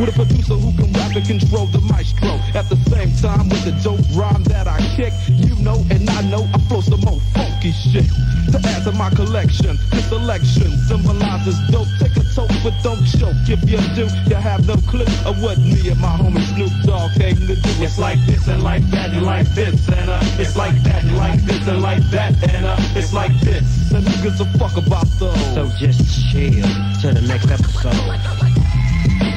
With 0.00 0.08
a 0.08 0.12
producer 0.12 0.54
who 0.54 0.72
can 0.74 0.92
rap 0.94 1.14
and 1.14 1.26
control 1.26 1.66
the 1.66 1.80
maestro. 1.82 2.40
At 2.58 2.68
the 2.68 2.76
same 2.90 3.14
time, 3.22 3.48
with 3.50 3.62
the 3.62 3.72
dope 3.86 4.02
rhyme 4.18 4.42
that 4.44 4.66
I 4.66 4.80
kick, 4.96 5.12
you 5.28 5.54
know 5.62 5.84
and 5.90 6.10
I 6.10 6.22
know 6.22 6.48
I 6.54 6.58
flow 6.66 6.80
some 6.80 7.00
more 7.02 7.20
funky 7.34 7.70
shit. 7.70 8.10
My 8.92 9.08
collection, 9.10 9.78
this 9.90 10.08
selection 10.08 10.70
symbolizes 10.88 11.58
dope. 11.70 11.88
Take 11.98 12.16
a 12.16 12.24
toke, 12.34 12.50
but 12.62 12.74
don't 12.82 13.02
choke. 13.06 13.36
If 13.48 13.62
you 13.68 13.78
do, 13.94 14.08
you 14.28 14.36
have 14.36 14.66
no 14.66 14.76
clue 14.88 15.06
of 15.24 15.40
what 15.42 15.58
me 15.58 15.88
and 15.88 16.00
my 16.00 16.16
homie 16.18 16.44
Snoop 16.54 16.72
Dogg 16.84 17.12
came 17.14 17.36
to 17.36 17.54
do. 17.54 17.70
It's 17.82 17.98
like 17.98 18.18
this 18.26 18.48
and 18.48 18.62
like 18.62 18.82
that 18.90 19.10
and 19.10 19.24
like 19.24 19.48
this 19.54 19.88
and 19.88 20.10
uh, 20.10 20.20
it's 20.38 20.56
like 20.56 20.82
that 20.82 21.04
and 21.04 21.16
like 21.16 21.40
this 21.42 21.66
and 21.66 21.80
like 21.80 22.02
that 22.10 22.32
and 22.52 22.66
uh, 22.66 22.76
it's 22.94 23.12
like 23.12 23.32
this. 23.40 23.90
And 23.92 24.06
who 24.06 24.22
gives 24.22 24.40
a 24.40 24.44
fuck 24.58 24.76
about 24.76 25.06
those? 25.18 25.38
So 25.54 25.68
just 25.78 26.30
chill 26.30 26.68
to 27.00 27.12
the 27.12 27.24
next 27.26 27.50
episode. 27.50 29.29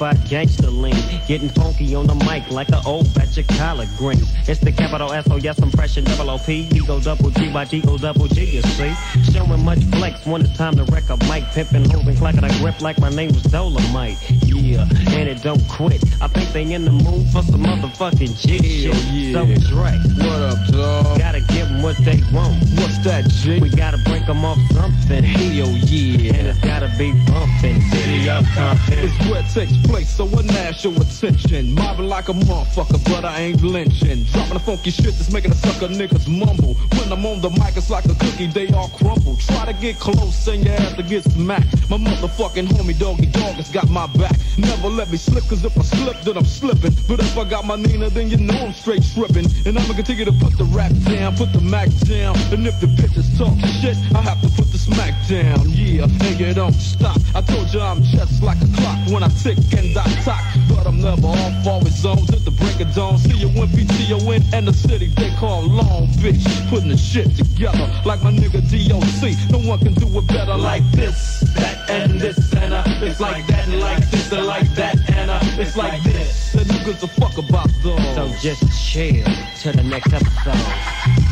A 0.00 0.14
gangster 0.28 0.70
lean. 0.70 0.94
Getting 1.26 1.48
funky 1.50 1.94
on 1.94 2.06
the 2.06 2.14
mic 2.14 2.50
like 2.50 2.68
an 2.68 2.80
old 2.86 3.12
batch 3.14 3.38
of 3.38 3.46
collard 3.48 3.88
greens. 3.96 4.32
It's 4.48 4.60
the 4.60 4.72
capital 4.72 5.12
S 5.12 5.28
O 5.30 5.36
yes, 5.36 5.58
I'm 5.60 5.70
fresh 5.70 5.96
and 5.96 6.06
double 6.06 6.30
O 6.30 6.38
P. 6.38 6.68
Ego 6.72 7.00
double 7.00 7.30
G 7.30 7.50
Y 7.52 7.64
G 7.64 7.82
O 7.88 7.98
double 7.98 8.28
G, 8.28 8.44
you 8.44 8.62
see. 8.62 8.92
Showing 9.32 9.64
much 9.64 9.82
flex 9.84 10.24
when 10.26 10.42
it's 10.42 10.56
time 10.56 10.76
to 10.76 10.84
wreck 10.84 11.08
a 11.10 11.16
mic. 11.28 11.44
Pimping, 11.52 11.88
holding, 11.90 12.16
clacking 12.16 12.44
a 12.44 12.48
grip 12.58 12.80
like 12.80 12.98
my 12.98 13.10
name 13.10 13.32
was 13.32 13.42
Dolomite. 13.42 14.18
Yeah, 14.54 14.82
and 15.18 15.28
it 15.28 15.42
don't 15.42 15.66
quit. 15.68 16.02
I 16.22 16.28
think 16.28 16.50
they 16.52 16.72
in 16.72 16.84
the 16.84 16.92
mood 16.92 17.26
for 17.30 17.42
some 17.42 17.62
motherfucking 17.64 18.38
shit. 18.40 18.62
yeah. 18.64 19.32
So 19.32 19.44
Dre, 19.68 19.90
What 20.24 20.40
up, 20.40 20.66
dog? 20.72 21.18
gotta 21.18 21.40
give 21.40 21.68
'em 21.70 21.82
what 21.82 21.96
they 21.98 22.22
want. 22.32 22.62
What's 22.78 22.98
that, 22.98 23.28
G? 23.28 23.58
We 23.58 23.68
gotta 23.68 23.98
break 23.98 24.28
'em 24.28 24.44
off 24.44 24.58
something. 24.72 25.24
Hell 25.24 25.52
yeah. 25.52 26.32
And 26.38 26.46
it's 26.48 26.58
gotta 26.60 26.90
be 26.98 27.12
bumping. 27.26 27.82
City 27.90 28.28
of 28.30 28.46
Compton. 28.54 28.98
It's 29.00 29.28
where 29.28 29.40
it 29.40 29.48
takes 29.52 29.76
place, 29.88 30.08
so 30.14 30.28
I 30.38 30.42
nash 30.42 30.84
your 30.84 30.94
attention. 30.94 31.74
Mobbing 31.74 32.08
like 32.08 32.28
a 32.28 32.32
motherfucker, 32.34 33.02
but 33.10 33.24
I 33.24 33.40
ain't 33.40 33.62
lynching. 33.62 34.24
Dropping 34.32 34.54
the 34.54 34.60
funky 34.60 34.90
shit 34.90 35.06
that's 35.18 35.30
making 35.32 35.50
the 35.50 35.56
sucker 35.56 35.88
niggas 35.88 36.28
mumble. 36.28 36.74
When 36.96 37.12
I'm 37.12 37.26
on 37.26 37.40
the 37.40 37.50
mic, 37.50 37.76
it's 37.76 37.90
like 37.90 38.04
a 38.06 38.14
cookie, 38.14 38.46
they 38.46 38.68
all 38.68 38.88
crumble. 38.88 39.36
Try 39.36 39.66
to 39.66 39.72
get 39.74 39.98
close 39.98 40.46
and 40.46 40.64
you 40.64 40.70
have 40.70 40.96
to 40.96 41.02
get 41.02 41.24
smacked. 41.24 41.90
My 41.90 41.98
motherfucking 41.98 42.68
homie 42.68 42.98
Doggy 42.98 43.26
Dogg 43.26 43.56
has 43.56 43.70
got 43.70 43.88
my 43.90 44.06
back. 44.06 44.36
Never 44.58 44.88
let 44.88 45.10
me 45.10 45.16
slip, 45.16 45.44
cause 45.48 45.64
if 45.64 45.76
I 45.76 45.82
slip, 45.82 46.20
then 46.22 46.36
I'm 46.36 46.44
slipping. 46.44 46.94
But 47.08 47.20
if 47.20 47.36
I 47.36 47.44
got 47.44 47.64
my 47.64 47.76
Nina, 47.76 48.08
then 48.10 48.30
you 48.30 48.36
know 48.36 48.54
I'm 48.54 48.72
straight 48.72 49.02
tripping. 49.14 49.46
And 49.66 49.78
I'ma 49.78 49.94
continue 49.94 50.24
to 50.24 50.32
put 50.32 50.56
the 50.56 50.64
rap 50.64 50.92
down, 51.04 51.36
put 51.36 51.52
the 51.52 51.60
Mac 51.60 51.88
down. 52.06 52.36
And 52.52 52.66
if 52.66 52.80
the 52.80 52.86
bitches 52.86 53.36
talk 53.36 53.58
shit, 53.80 53.96
I 54.14 54.20
have 54.22 54.40
to 54.42 54.48
put 54.48 54.63
the 54.84 54.94
smack 54.94 55.28
down. 55.28 55.68
Yeah, 55.70 56.06
you 56.36 56.54
don't 56.54 56.72
stop. 56.74 57.18
I 57.34 57.40
told 57.40 57.72
you 57.72 57.80
I'm 57.80 58.02
just 58.02 58.42
like 58.42 58.58
a 58.62 58.68
clock 58.76 58.98
when 59.08 59.22
I 59.22 59.28
tick 59.28 59.58
and 59.76 59.96
I 59.96 60.04
talk. 60.22 60.42
But 60.68 60.86
I'm 60.86 61.00
never 61.00 61.26
off, 61.26 61.66
always 61.66 62.04
on 62.04 62.18
to 62.26 62.36
the 62.36 62.50
break 62.50 62.80
of 62.80 62.94
dawn. 62.94 63.18
See 63.18 63.36
you 63.36 63.48
when 63.48 63.68
PTO 63.68 64.20
in 64.34 64.42
and 64.54 64.68
the 64.68 64.72
city 64.72 65.06
they 65.08 65.30
call 65.36 65.62
Long 65.62 66.08
Beach. 66.22 66.44
Putting 66.68 66.88
the 66.88 66.96
shit 66.96 67.36
together 67.36 67.90
like 68.04 68.22
my 68.22 68.32
nigga 68.32 68.60
DOC. 68.62 69.50
No 69.50 69.68
one 69.68 69.78
can 69.78 69.94
do 69.94 70.06
it 70.18 70.26
better 70.26 70.56
like 70.56 70.88
this, 70.92 71.40
that, 71.54 71.88
and 71.90 72.20
this, 72.20 72.52
and 72.54 72.74
uh, 72.74 72.84
it's 72.86 73.20
like 73.20 73.46
that, 73.46 73.68
and 73.68 73.80
like 73.80 74.10
this, 74.10 74.32
and 74.32 74.46
like 74.46 74.74
that, 74.74 74.96
and 75.10 75.30
uh, 75.30 75.40
it's 75.60 75.76
like 75.76 76.02
this. 76.02 76.52
The 76.52 76.60
niggas 76.60 77.02
a 77.02 77.08
fuck 77.08 77.36
about 77.38 77.70
those? 77.82 78.14
So 78.14 78.28
just 78.40 78.62
chill 78.92 79.24
to 79.62 79.72
the 79.72 79.82
next 79.82 80.12
episode. 80.12 81.23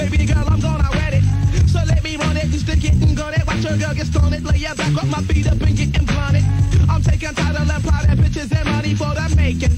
Baby 0.00 0.24
girl, 0.24 0.44
I'm 0.48 0.60
gonna 0.60 0.88
wet 0.92 1.12
it. 1.12 1.22
So 1.68 1.78
let 1.86 2.02
me 2.02 2.16
run 2.16 2.36
it, 2.36 2.46
you 2.46 2.58
stick 2.58 2.82
it 2.84 2.94
and 2.94 3.14
gun 3.14 3.34
it. 3.34 3.46
Watch 3.46 3.62
your 3.62 3.76
girl 3.76 3.94
get 3.94 4.06
stoned 4.06 4.34
it. 4.34 4.42
Lay 4.42 4.56
your 4.56 4.74
back 4.74 4.96
up, 4.96 5.06
my 5.08 5.20
feet 5.28 5.46
up 5.46 5.60
and 5.60 5.76
get 5.76 5.94
implanted. 5.94 6.42
I'm 6.88 7.02
taking 7.02 7.34
title 7.34 7.70
and 7.70 7.84
plotting 7.84 8.16
bitches 8.16 8.50
and 8.56 8.66
money 8.66 8.94
for 8.94 9.12
the 9.12 9.28
making. 9.36 9.76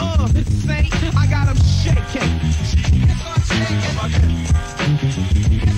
Uh, 0.00 0.26
saint, 0.64 0.88
I 1.14 1.26
got 1.28 1.46
them 1.48 1.58
shaking. 1.60 2.30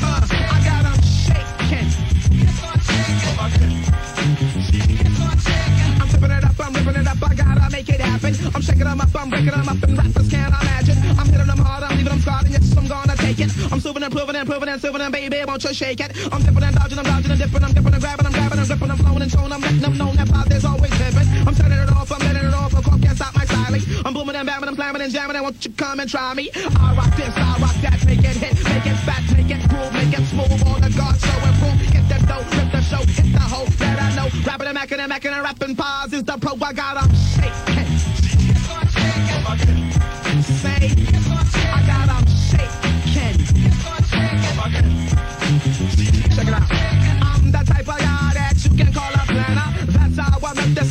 Uh, 0.03 0.23
I 0.31 0.61
got 0.65 0.83
them 0.87 0.99
shaking. 1.03 1.89
I'm 6.01 6.09
flipping 6.09 6.31
it 6.31 6.45
up, 6.45 6.61
I'm 6.61 6.73
ripping 6.75 7.01
it 7.01 7.09
up, 7.09 7.23
I 7.29 7.35
gotta 7.35 7.71
make 7.71 7.89
it 7.89 8.01
happen. 8.01 8.35
I'm 8.55 8.63
shaking 8.63 8.85
them 8.85 9.01
up, 9.01 9.15
I'm 9.15 9.31
breaking 9.31 9.51
them 9.51 9.69
up, 9.69 9.83
and 9.83 9.99
rappers 9.99 10.29
can't 10.29 10.40
take 13.35 13.47
it. 13.47 13.73
I'm 13.73 13.81
moving 13.81 14.03
and 14.03 14.13
proving 14.13 14.37
and 14.37 14.49
proving 14.49 14.69
and 14.69 14.81
serving 14.81 15.01
and 15.01 15.13
baby, 15.13 15.43
won't 15.47 15.63
you 15.63 15.75
shake 15.75 16.01
it? 16.01 16.11
I'm 16.33 16.43
dipping 16.43 16.63
and 16.63 16.75
dodging, 16.75 16.99
I'm 16.99 17.05
dodging 17.05 17.31
and 17.31 17.41
dipping, 17.41 17.65
I'm 17.65 17.73
dipping 17.73 17.95
and 17.95 18.03
grabbing, 18.03 18.27
I'm 18.27 18.33
grabbing, 18.33 18.59
I'm 18.59 18.67
gripping, 18.67 18.91
I'm 18.91 18.97
flowing 18.99 19.23
and 19.23 19.31
showing, 19.31 19.53
I'm 19.53 19.61
letting 19.61 19.81
them 19.81 19.99
know 19.99 20.13
that 20.13 20.49
there's 20.49 20.65
always 20.65 20.91
pimping. 20.91 21.29
I'm 21.47 21.55
turning 21.55 21.79
it 21.79 21.91
off, 21.91 22.11
I'm 22.13 22.19
letting 22.21 22.49
it 22.49 22.55
off, 22.55 22.73
clock 22.73 23.01
can't 23.01 23.17
stop 23.17 23.35
my 23.35 23.45
styling. 23.45 23.83
I'm 24.05 24.15
booming 24.15 24.37
and 24.37 24.49
bamming, 24.49 24.69
I'm 24.69 24.75
slamming 24.75 25.03
and 25.03 25.13
jamming, 25.13 25.37
and 25.37 25.45
won't 25.45 25.65
you 25.65 25.73
come 25.73 26.01
and 26.01 26.11
try 26.11 26.35
me? 26.35 26.51
I 26.55 26.95
rock 26.95 27.15
this, 27.17 27.35
I 27.37 27.59
rock 27.61 27.77
that, 27.83 28.05
make 28.07 28.25
it 28.25 28.37
hit, 28.37 28.57
make 28.65 28.87
it 28.87 28.99
fat, 29.07 29.23
make 29.37 29.51
it 29.51 29.69
groove, 29.69 29.93
make 29.93 30.13
it 30.19 30.25
smooth 30.27 30.67
on 30.67 30.81
the 30.81 30.91
guard, 30.91 31.17
show 31.21 31.39
and 31.47 31.57
prove. 31.61 31.79
Get 31.93 32.09
the 32.09 32.19
dough, 32.27 32.45
rip 32.57 32.73
the 32.73 32.83
show, 32.83 33.03
hit 33.07 33.33
the 33.33 33.41
hoe 33.41 33.67
that 33.79 33.99
I 34.01 34.09
know. 34.17 34.29
Rapping 34.47 34.69
and 34.69 34.77
macking 34.77 34.99
and 34.99 35.13
macking 35.13 35.33
and 35.33 35.43
rapping 35.43 35.77
pause 35.77 36.13
is 36.13 36.25
the 36.25 36.37
pro 36.39 36.55
I 36.61 36.73
got 36.73 37.03
'em 37.03 37.11
shaking. 37.15 37.81
Say, 40.31 40.40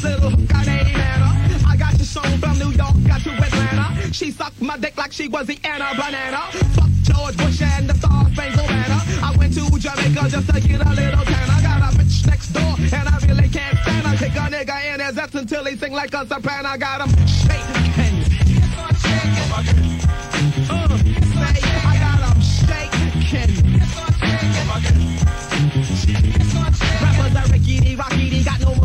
this 0.01 0.11
little 0.11 0.31
named 0.31 0.95
Anna. 0.95 1.59
I 1.67 1.75
got 1.77 1.97
you 1.97 2.05
shown 2.05 2.37
from 2.37 2.57
New 2.57 2.71
York, 2.71 2.95
got 3.07 3.21
to 3.21 3.31
Atlanta. 3.31 4.13
She 4.13 4.31
sucked 4.31 4.61
my 4.61 4.77
dick 4.77 4.97
like 4.97 5.11
she 5.11 5.27
was 5.27 5.47
the 5.47 5.59
Anna 5.63 5.91
banana. 5.95 6.41
Fuck 6.75 6.89
George 7.03 7.37
Bush 7.37 7.61
and 7.61 7.89
the 7.89 7.93
Star 7.95 8.29
Spangled 8.31 8.67
Banner. 8.67 9.01
I 9.23 9.35
went 9.37 9.53
to 9.55 9.61
Jamaica 9.69 10.29
just 10.29 10.53
to 10.53 10.59
get 10.61 10.85
a 10.85 10.89
little 10.89 11.25
tan. 11.25 11.49
I 11.49 11.61
got 11.61 11.93
a 11.93 11.97
bitch 11.97 12.27
next 12.27 12.49
door, 12.53 12.75
and 12.77 13.09
I 13.09 13.17
really 13.27 13.49
can't 13.49 13.77
stand 13.79 14.07
her. 14.07 14.17
Kick 14.17 14.35
a 14.35 14.47
nigga 14.49 14.93
in 14.93 14.99
his 15.01 15.17
ass 15.17 15.35
until 15.35 15.65
he 15.65 15.75
sing 15.75 15.93
like 15.93 16.13
a 16.13 16.25
soprano. 16.27 16.69
I 16.69 16.77
got 16.77 17.01
him 17.01 17.09
shaking. 17.27 17.59
Uh, 18.79 18.93
I 21.85 21.99
got 21.99 22.19
him 22.27 22.41
shaking. 22.41 22.89
Rappers 27.01 27.35
are 27.35 27.49
Rocky 27.99 28.29
D, 28.29 28.43
got 28.43 28.59
no 28.61 28.78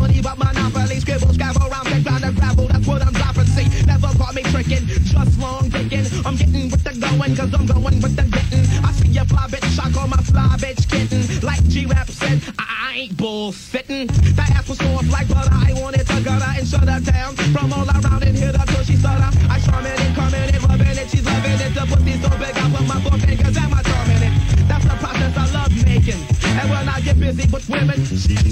me 4.35 4.43
tricking, 4.51 4.85
just 4.85 5.39
long 5.39 5.71
picking. 5.71 6.05
I'm 6.25 6.35
getting 6.35 6.69
with 6.69 6.83
the 6.83 6.91
going, 6.99 7.35
cause 7.35 7.53
I'm 7.53 7.65
going 7.65 8.01
with 8.03 8.15
the 8.15 8.23
getting. 8.27 8.65
I 8.83 8.91
see 8.91 9.17
a 9.17 9.23
fly 9.23 9.47
bitch, 9.47 9.79
I 9.79 9.89
call 9.91 10.07
my 10.07 10.17
fly 10.17 10.57
bitch 10.59 10.83
kitten. 10.91 11.23
Like 11.39 11.63
G-Rap 11.69 12.09
said, 12.09 12.41
I, 12.59 12.91
I 12.91 12.97
ain't 12.97 13.15
bullfitting. 13.15 14.11
That 14.35 14.51
ass 14.51 14.67
was 14.67 14.77
soft 14.77 15.09
like 15.09 15.29
butter. 15.29 15.49
I 15.51 15.71
wanted 15.81 16.05
to 16.05 16.21
gut 16.21 16.41
her 16.41 16.59
and 16.59 16.67
shut 16.67 16.83
her 16.83 16.99
down. 16.99 17.35
From 17.55 17.71
all 17.71 17.87
around 17.87 18.23
and 18.23 18.35
hit 18.37 18.55
her 18.55 18.65
till 18.67 18.83
she 18.83 18.95
stutter. 18.97 19.31
I 19.49 19.59
charm 19.59 19.85
it 19.85 19.99
and 19.99 20.15
coming 20.15 20.43
it, 20.43 20.61
rubbing 20.67 20.99
it, 20.99 21.09
she's 21.09 21.25
loving 21.25 21.55
it. 21.55 21.71
The 21.73 21.83
pussy 21.87 22.19
so 22.19 22.29
big, 22.35 22.55
I 22.59 22.65
put 22.75 22.85
my 22.91 22.99
four 23.07 23.17
fingers 23.17 23.55
and 23.55 23.71
my 23.71 23.81
thumb 23.87 24.11
in 24.11 24.23
it. 24.27 24.33
That's 24.67 24.83
the 24.83 24.95
process 24.99 25.33
I 25.37 25.45
love 25.55 25.71
making. 25.85 26.19
And 26.59 26.69
when 26.69 26.89
I 26.89 26.99
get 26.99 27.19
busy 27.19 27.47
with 27.47 27.69
women, 27.69 28.03
she's 28.03 28.27
she 28.27 28.51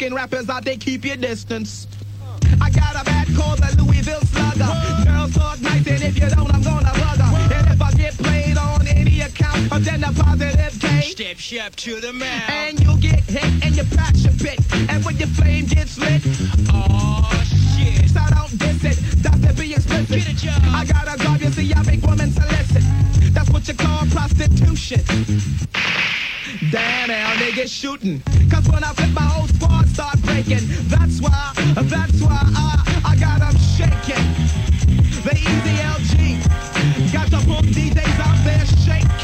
fucking 0.00 0.14
rappers 0.14 0.48
out 0.48 0.64
there, 0.64 0.76
keep 0.76 1.04
your 1.04 1.16
distance. 1.16 1.86
I 2.60 2.70
got 2.70 3.00
a 3.00 3.04
bad 3.04 3.28
call, 3.36 3.56
the 3.56 3.82
Louisville 3.82 4.20
slugger. 4.22 4.64
Girls 5.04 5.34
talk 5.34 5.60
nice, 5.60 5.86
and 5.86 6.02
if 6.02 6.16
you 6.16 6.28
don't, 6.30 6.52
I'm 6.54 6.62
gonna 6.62 6.90
bug 6.92 7.18
her. 7.18 7.54
And 7.54 7.74
if 7.74 7.82
I 7.82 7.92
get 7.92 8.16
played 8.16 8.56
on 8.56 8.86
any 8.86 9.20
account, 9.20 9.70
I'm 9.70 9.82
then 9.82 10.02
a 10.04 10.12
positive 10.12 10.80
case. 10.80 11.10
Step 11.10 11.36
step 11.36 11.76
to 11.76 12.00
the 12.00 12.14
man. 12.14 12.42
And 12.48 12.80
you 12.80 12.96
get 12.98 13.20
hit 13.20 13.44
and 13.62 13.76
you 13.76 13.84
patch 13.94 14.16
your 14.18 14.32
pit. 14.32 14.58
And 14.88 15.04
when 15.04 15.18
your 15.18 15.28
flame 15.28 15.66
gets 15.66 15.98
lit, 15.98 16.22
Oh 16.72 17.49
now 27.10 27.36
they 27.40 27.50
get 27.52 27.68
shooting. 27.68 28.22
Cause 28.50 28.68
when 28.68 28.84
I 28.84 28.92
flip 28.92 29.10
my 29.10 29.22
whole 29.22 29.48
squad 29.48 29.88
start 29.88 30.20
breaking. 30.22 30.64
That's 30.94 31.20
why, 31.20 31.52
that's 31.94 32.20
why 32.22 32.38
I, 32.54 33.02
I 33.04 33.16
got 33.16 33.42
'em 33.42 33.56
shaking. 33.74 34.26
The 35.26 35.34
easy 35.34 35.74
LG. 35.96 37.12
Got 37.12 37.28
the 37.34 37.40
punk 37.48 37.66
DJs 37.74 38.18
out 38.26 38.38
there 38.46 38.64
shaking. 38.86 39.19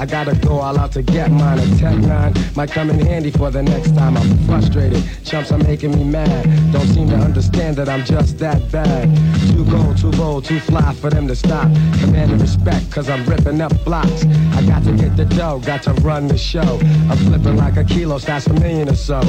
I 0.00 0.06
gotta 0.06 0.34
go 0.34 0.60
all 0.60 0.78
out 0.78 0.92
to 0.92 1.02
get 1.02 1.30
mine. 1.30 1.58
A 1.58 1.76
Tech 1.76 1.94
9 1.94 2.32
might 2.56 2.70
come 2.70 2.88
in 2.88 2.98
handy 3.00 3.30
for 3.30 3.50
the 3.50 3.62
next 3.62 3.94
time. 3.94 4.16
I'm 4.16 4.38
frustrated. 4.46 5.04
Chumps 5.30 5.52
are 5.52 5.58
making 5.58 5.92
me 5.92 6.02
mad. 6.02 6.72
Don't 6.72 6.88
seem 6.88 7.08
to 7.10 7.14
understand 7.14 7.76
that 7.76 7.88
I'm 7.88 8.04
just 8.04 8.36
that 8.38 8.60
bad. 8.72 9.08
Too 9.52 9.64
cold, 9.70 9.96
too 9.96 10.10
bold, 10.10 10.44
too 10.44 10.58
fly 10.58 10.92
for 10.94 11.08
them 11.08 11.28
to 11.28 11.36
stop. 11.36 11.70
Commanding 12.00 12.40
respect, 12.40 12.90
cause 12.90 13.08
I'm 13.08 13.24
ripping 13.26 13.60
up 13.60 13.72
blocks. 13.84 14.24
I 14.56 14.66
got 14.66 14.82
to 14.82 14.92
get 14.92 15.16
the 15.16 15.26
dough, 15.26 15.60
got 15.64 15.84
to 15.84 15.92
run 16.02 16.26
the 16.26 16.36
show. 16.36 16.80
I'm 17.08 17.16
flipping 17.16 17.56
like 17.56 17.76
a 17.76 17.84
kilo, 17.84 18.18
that's 18.18 18.48
a 18.48 18.52
million 18.54 18.88
or 18.88 18.96
so. 18.96 19.20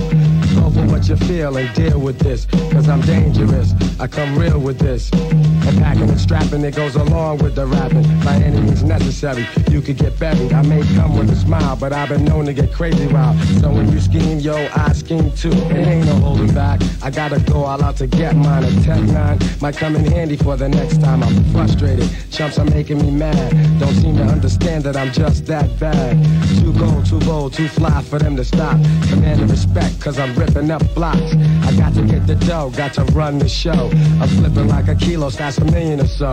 Go 0.55 0.71
for 0.71 0.87
what 0.87 1.07
you 1.07 1.17
feel 1.17 1.55
and 1.57 1.71
deal 1.75 1.99
with 1.99 2.17
this. 2.17 2.47
Cause 2.71 2.89
I'm 2.89 3.01
dangerous. 3.01 3.75
I 3.99 4.07
come 4.07 4.35
real 4.39 4.57
with 4.57 4.79
this. 4.79 5.11
And 5.13 5.77
packing 5.77 6.09
and 6.09 6.19
strapping, 6.19 6.63
it 6.63 6.75
goes 6.75 6.95
along 6.95 7.37
with 7.43 7.53
the 7.53 7.67
rapping. 7.67 8.07
By 8.21 8.37
any 8.37 8.59
means 8.59 8.81
necessary, 8.81 9.47
you 9.69 9.81
could 9.81 9.97
get 9.97 10.17
buried. 10.17 10.51
I 10.51 10.63
may 10.63 10.81
come 10.95 11.15
with 11.15 11.29
a 11.29 11.35
smile, 11.35 11.75
but 11.75 11.93
I've 11.93 12.09
been 12.09 12.25
known 12.25 12.45
to 12.45 12.53
get 12.53 12.73
crazy 12.73 13.05
wild. 13.05 13.39
So 13.61 13.69
when 13.71 13.91
you 13.91 13.99
scheme, 13.99 14.39
yo, 14.39 14.67
I 14.75 14.93
scheme 14.93 15.31
too. 15.33 15.51
Ain't 15.91 16.05
no 16.05 16.15
holding 16.15 16.53
back. 16.53 16.79
I 17.03 17.09
gotta 17.09 17.37
go 17.51 17.65
all 17.65 17.83
out 17.83 17.97
to 17.97 18.07
get 18.07 18.33
mine. 18.33 18.63
A 18.63 18.71
Tech 18.81 19.01
9 19.01 19.39
might 19.59 19.75
come 19.75 19.97
in 19.97 20.05
handy 20.05 20.37
for 20.37 20.55
the 20.55 20.69
next 20.69 21.01
time. 21.01 21.21
I'm 21.21 21.43
frustrated. 21.51 22.09
Chumps 22.31 22.57
are 22.59 22.65
making 22.65 22.99
me 22.99 23.11
mad. 23.11 23.51
Don't 23.77 23.93
seem 23.95 24.15
to 24.15 24.23
understand 24.23 24.85
that 24.85 24.95
I'm 24.95 25.11
just 25.11 25.45
that 25.47 25.67
bad. 25.81 26.15
Too 26.59 26.73
cold, 26.79 27.05
too 27.05 27.19
bold, 27.19 27.53
too 27.53 27.67
fly 27.67 28.01
for 28.03 28.19
them 28.19 28.37
to 28.37 28.45
stop. 28.45 28.79
Commanding 29.09 29.49
respect, 29.49 29.99
cause 29.99 30.17
I'm 30.17 30.33
ripping 30.35 30.71
up 30.71 30.81
blocks. 30.95 31.33
I 31.67 31.75
got 31.77 31.93
to 31.95 32.03
get 32.03 32.25
the 32.25 32.35
dough, 32.35 32.69
got 32.69 32.93
to 32.93 33.03
run 33.11 33.37
the 33.37 33.49
show. 33.49 33.89
I'm 34.21 34.29
flipping 34.29 34.69
like 34.69 34.87
a 34.87 34.95
kilo, 34.95 35.29
that's 35.29 35.57
a 35.57 35.65
million 35.65 35.99
or 35.99 36.07
so. 36.07 36.31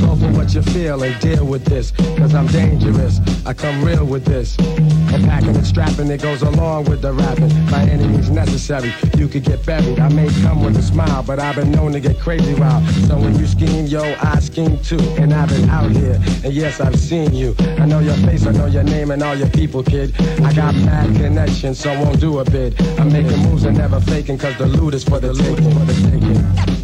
Go 0.00 0.16
for 0.16 0.32
what 0.32 0.54
you 0.54 0.62
feel 0.62 1.02
and 1.02 1.20
deal 1.20 1.44
with 1.44 1.66
this, 1.66 1.90
cause 2.16 2.34
I'm 2.34 2.46
dangerous. 2.46 3.20
I 3.44 3.52
come 3.52 3.84
real 3.84 4.06
with 4.06 4.24
this. 4.24 4.56
And 4.58 5.24
packing 5.24 5.54
and 5.54 5.66
strapping, 5.66 6.10
it 6.10 6.22
goes 6.22 6.42
along 6.42 6.86
with 6.86 7.02
the 7.02 7.12
rapping. 7.12 7.50
By 7.70 7.82
any 7.82 8.06
means 8.06 8.30
necessary, 8.30 8.85
you 9.16 9.28
could 9.28 9.44
get 9.44 9.64
buried. 9.64 9.98
I 9.98 10.08
may 10.08 10.28
come 10.42 10.62
with 10.64 10.76
a 10.76 10.82
smile, 10.82 11.22
but 11.22 11.38
I've 11.38 11.56
been 11.56 11.70
known 11.70 11.92
to 11.92 12.00
get 12.00 12.18
crazy 12.18 12.54
wild. 12.54 12.86
So 13.08 13.16
when 13.18 13.38
you 13.38 13.46
scheme, 13.46 13.86
yo, 13.86 14.02
I 14.22 14.38
scheme 14.40 14.78
too. 14.82 15.00
And 15.18 15.32
I've 15.32 15.48
been 15.48 15.68
out 15.70 15.90
here, 15.90 16.20
and 16.44 16.52
yes, 16.52 16.80
I've 16.80 16.98
seen 16.98 17.34
you. 17.34 17.54
I 17.78 17.86
know 17.86 18.00
your 18.00 18.16
face, 18.26 18.46
I 18.46 18.52
know 18.52 18.66
your 18.66 18.82
name 18.82 19.10
and 19.10 19.22
all 19.22 19.34
your 19.34 19.50
people, 19.50 19.82
kid. 19.82 20.14
I 20.42 20.52
got 20.52 20.74
mad 20.74 21.14
connections, 21.16 21.78
so 21.78 21.90
I 21.90 22.02
won't 22.02 22.20
do 22.20 22.38
a 22.38 22.44
bid. 22.44 22.80
I'm 22.98 23.12
making 23.12 23.38
moves 23.42 23.64
and 23.64 23.76
never 23.76 24.00
faking, 24.00 24.38
cause 24.38 24.56
the 24.58 24.66
loot 24.66 24.94
is 24.94 25.04
for 25.04 25.20
the 25.20 25.32
taking. 25.34 25.70
For 25.72 25.84
the 25.84 26.10
taking. 26.10 26.75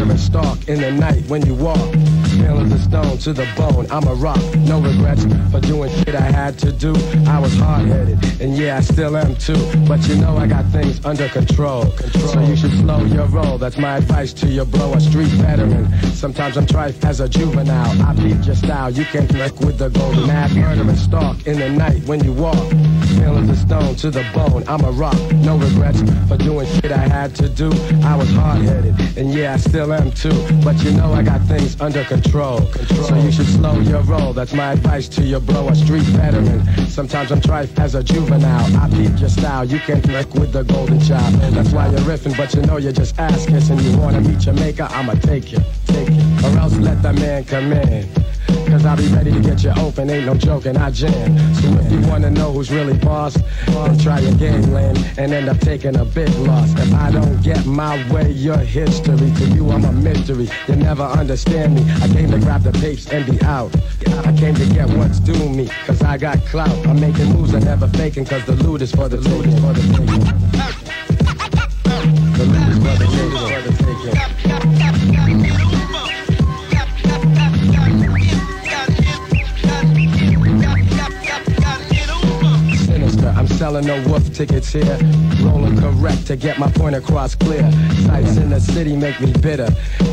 And 0.00 0.18
stalk 0.18 0.66
in 0.66 0.80
the 0.80 0.90
night 0.92 1.28
when 1.28 1.44
you 1.44 1.54
walk. 1.54 2.19
Feelings 2.40 2.72
of 2.72 2.80
stone 2.80 3.18
to 3.18 3.32
the 3.32 3.46
bone. 3.56 3.86
I'm 3.90 4.06
a 4.08 4.14
rock. 4.14 4.40
No 4.56 4.80
regrets 4.80 5.24
for 5.50 5.60
doing 5.60 5.90
shit 5.98 6.14
I 6.14 6.30
had 6.40 6.58
to 6.60 6.72
do. 6.72 6.94
I 7.26 7.38
was 7.38 7.54
hard 7.56 7.86
headed, 7.86 8.18
and 8.40 8.56
yeah, 8.56 8.78
I 8.78 8.80
still 8.80 9.16
am 9.16 9.36
too. 9.36 9.60
But 9.86 10.06
you 10.08 10.16
know 10.16 10.36
I 10.38 10.46
got 10.46 10.64
things 10.66 11.04
under 11.04 11.28
control. 11.28 11.90
So 12.32 12.40
you 12.40 12.56
should 12.56 12.72
slow 12.78 13.04
your 13.04 13.26
roll. 13.26 13.58
That's 13.58 13.76
my 13.76 13.98
advice 13.98 14.32
to 14.34 14.46
your 14.46 14.64
bro, 14.64 14.94
a 14.94 15.00
street 15.00 15.32
veteran. 15.44 15.92
Sometimes 16.14 16.56
I'm 16.56 16.66
trife 16.66 17.04
as 17.04 17.20
a 17.20 17.28
juvenile. 17.28 18.02
I 18.02 18.14
beat 18.14 18.44
your 18.46 18.56
style. 18.56 18.90
You 18.90 19.04
can't 19.04 19.28
connect 19.28 19.60
with 19.60 19.78
the 19.78 19.90
golden 19.90 20.26
mad 20.26 20.54
murder 20.54 20.82
and 20.82 20.98
stalk 20.98 21.46
in 21.46 21.58
the 21.58 21.68
night 21.68 22.02
when 22.04 22.24
you 22.24 22.32
walk. 22.32 22.56
Feelings 23.18 23.50
of 23.50 23.58
stone 23.58 23.94
to 23.96 24.10
the 24.10 24.24
bone. 24.32 24.64
I'm 24.66 24.84
a 24.84 24.92
rock. 24.92 25.20
No 25.34 25.58
regrets 25.58 26.00
for 26.26 26.38
doing 26.38 26.66
shit 26.66 26.90
I 26.90 27.06
had 27.06 27.34
to 27.36 27.48
do. 27.48 27.70
I 28.02 28.16
was 28.16 28.30
hard 28.32 28.62
headed, 28.62 28.94
And 29.18 29.32
yeah, 29.34 29.54
I 29.54 29.56
still 29.58 29.92
am 29.92 30.10
too. 30.12 30.38
But 30.64 30.82
you 30.82 30.92
know 30.92 31.12
I 31.12 31.22
got 31.22 31.42
things 31.42 31.78
under 31.80 32.02
control. 32.04 32.29
So 32.30 33.16
you 33.16 33.32
should 33.32 33.46
slow 33.46 33.80
your 33.80 34.02
roll. 34.02 34.32
That's 34.32 34.52
my 34.52 34.72
advice 34.72 35.08
to 35.08 35.22
your 35.22 35.40
bro, 35.40 35.68
a 35.68 35.74
street 35.74 36.04
veteran. 36.04 36.64
Sometimes 36.86 37.32
I'm 37.32 37.40
trife 37.40 37.76
as 37.76 37.96
a 37.96 38.04
juvenile. 38.04 38.76
I 38.76 38.88
peep 38.88 39.18
your 39.18 39.28
style. 39.28 39.64
You 39.64 39.80
can't 39.80 40.06
work 40.06 40.32
with 40.34 40.52
the 40.52 40.62
golden 40.62 41.00
child. 41.00 41.34
That's 41.34 41.72
why 41.72 41.88
you're 41.88 41.98
riffing, 42.00 42.36
but 42.36 42.54
you 42.54 42.62
know 42.62 42.76
you're 42.76 42.92
just 42.92 43.18
ass 43.18 43.46
kissing. 43.46 43.80
You 43.80 43.98
wanna 43.98 44.20
meet 44.20 44.46
your 44.46 44.54
maker? 44.54 44.86
I'ma 44.90 45.14
take 45.14 45.50
you, 45.50 45.58
take 45.86 46.08
you. 46.08 46.22
Or 46.44 46.56
else 46.58 46.76
let 46.76 47.02
the 47.02 47.12
man 47.14 47.44
come 47.46 47.72
in. 47.72 48.08
Cause 48.70 48.86
I'll 48.86 48.96
be 48.96 49.08
ready 49.08 49.32
to 49.32 49.40
get 49.40 49.64
you 49.64 49.72
open, 49.78 50.08
ain't 50.10 50.26
no 50.26 50.34
joking, 50.34 50.76
I 50.76 50.92
jam. 50.92 51.36
So 51.54 51.68
if 51.80 51.90
you 51.90 52.00
wanna 52.08 52.30
know 52.30 52.52
who's 52.52 52.70
really 52.70 52.96
boss, 52.96 53.36
then 53.66 53.98
try 53.98 54.20
game, 54.20 54.72
lame, 54.72 54.96
and 55.18 55.32
end 55.32 55.48
up 55.48 55.58
taking 55.58 55.96
a 55.96 56.04
big 56.04 56.28
loss. 56.36 56.72
If 56.78 56.94
I 56.94 57.10
don't 57.10 57.42
get 57.42 57.66
my 57.66 57.96
way, 58.12 58.30
your 58.30 58.58
history. 58.58 59.16
To 59.30 59.44
you, 59.46 59.68
I'm 59.70 59.84
a 59.84 59.92
mystery. 59.92 60.48
You 60.68 60.76
never 60.76 61.02
understand 61.02 61.74
me. 61.74 61.82
I 62.00 62.06
came 62.08 62.30
to 62.30 62.38
grab 62.38 62.62
the 62.62 62.72
papes 62.72 63.08
and 63.10 63.26
be 63.26 63.42
out. 63.44 63.74
I 64.24 64.32
came 64.36 64.54
to 64.54 64.66
get 64.66 64.88
what's 64.90 65.18
due 65.18 65.48
me, 65.48 65.68
cause 65.86 66.02
I 66.02 66.16
got 66.16 66.38
clout. 66.46 66.86
I'm 66.86 67.00
making 67.00 67.32
moves 67.32 67.52
and 67.54 67.64
never 67.64 67.88
faking, 67.88 68.24
cause 68.24 68.44
the 68.46 68.54
loot 68.54 68.82
is 68.82 68.92
for 68.92 69.08
the 69.08 69.16
loot 69.16 69.46
is 69.46 69.54
for 69.60 69.72
the 69.72 69.82
taking. 69.98 70.24
The 72.38 72.44
loot 72.44 72.68
is 72.68 72.78
for 72.78 72.96
the 72.98 73.06
taking, 73.06 74.39
selling 83.60 83.84
no 83.84 84.02
wolf 84.08 84.24
tickets 84.32 84.72
here. 84.72 84.98
Rolling 85.42 85.78
correct 85.78 86.26
to 86.28 86.34
get 86.34 86.58
my 86.58 86.70
point 86.70 86.96
across 86.96 87.34
clear. 87.34 87.70
Sights 88.06 88.38
in 88.38 88.48
the 88.48 88.58
city 88.58 88.96
make 88.96 89.20
me 89.20 89.34
bitter. 89.34 89.68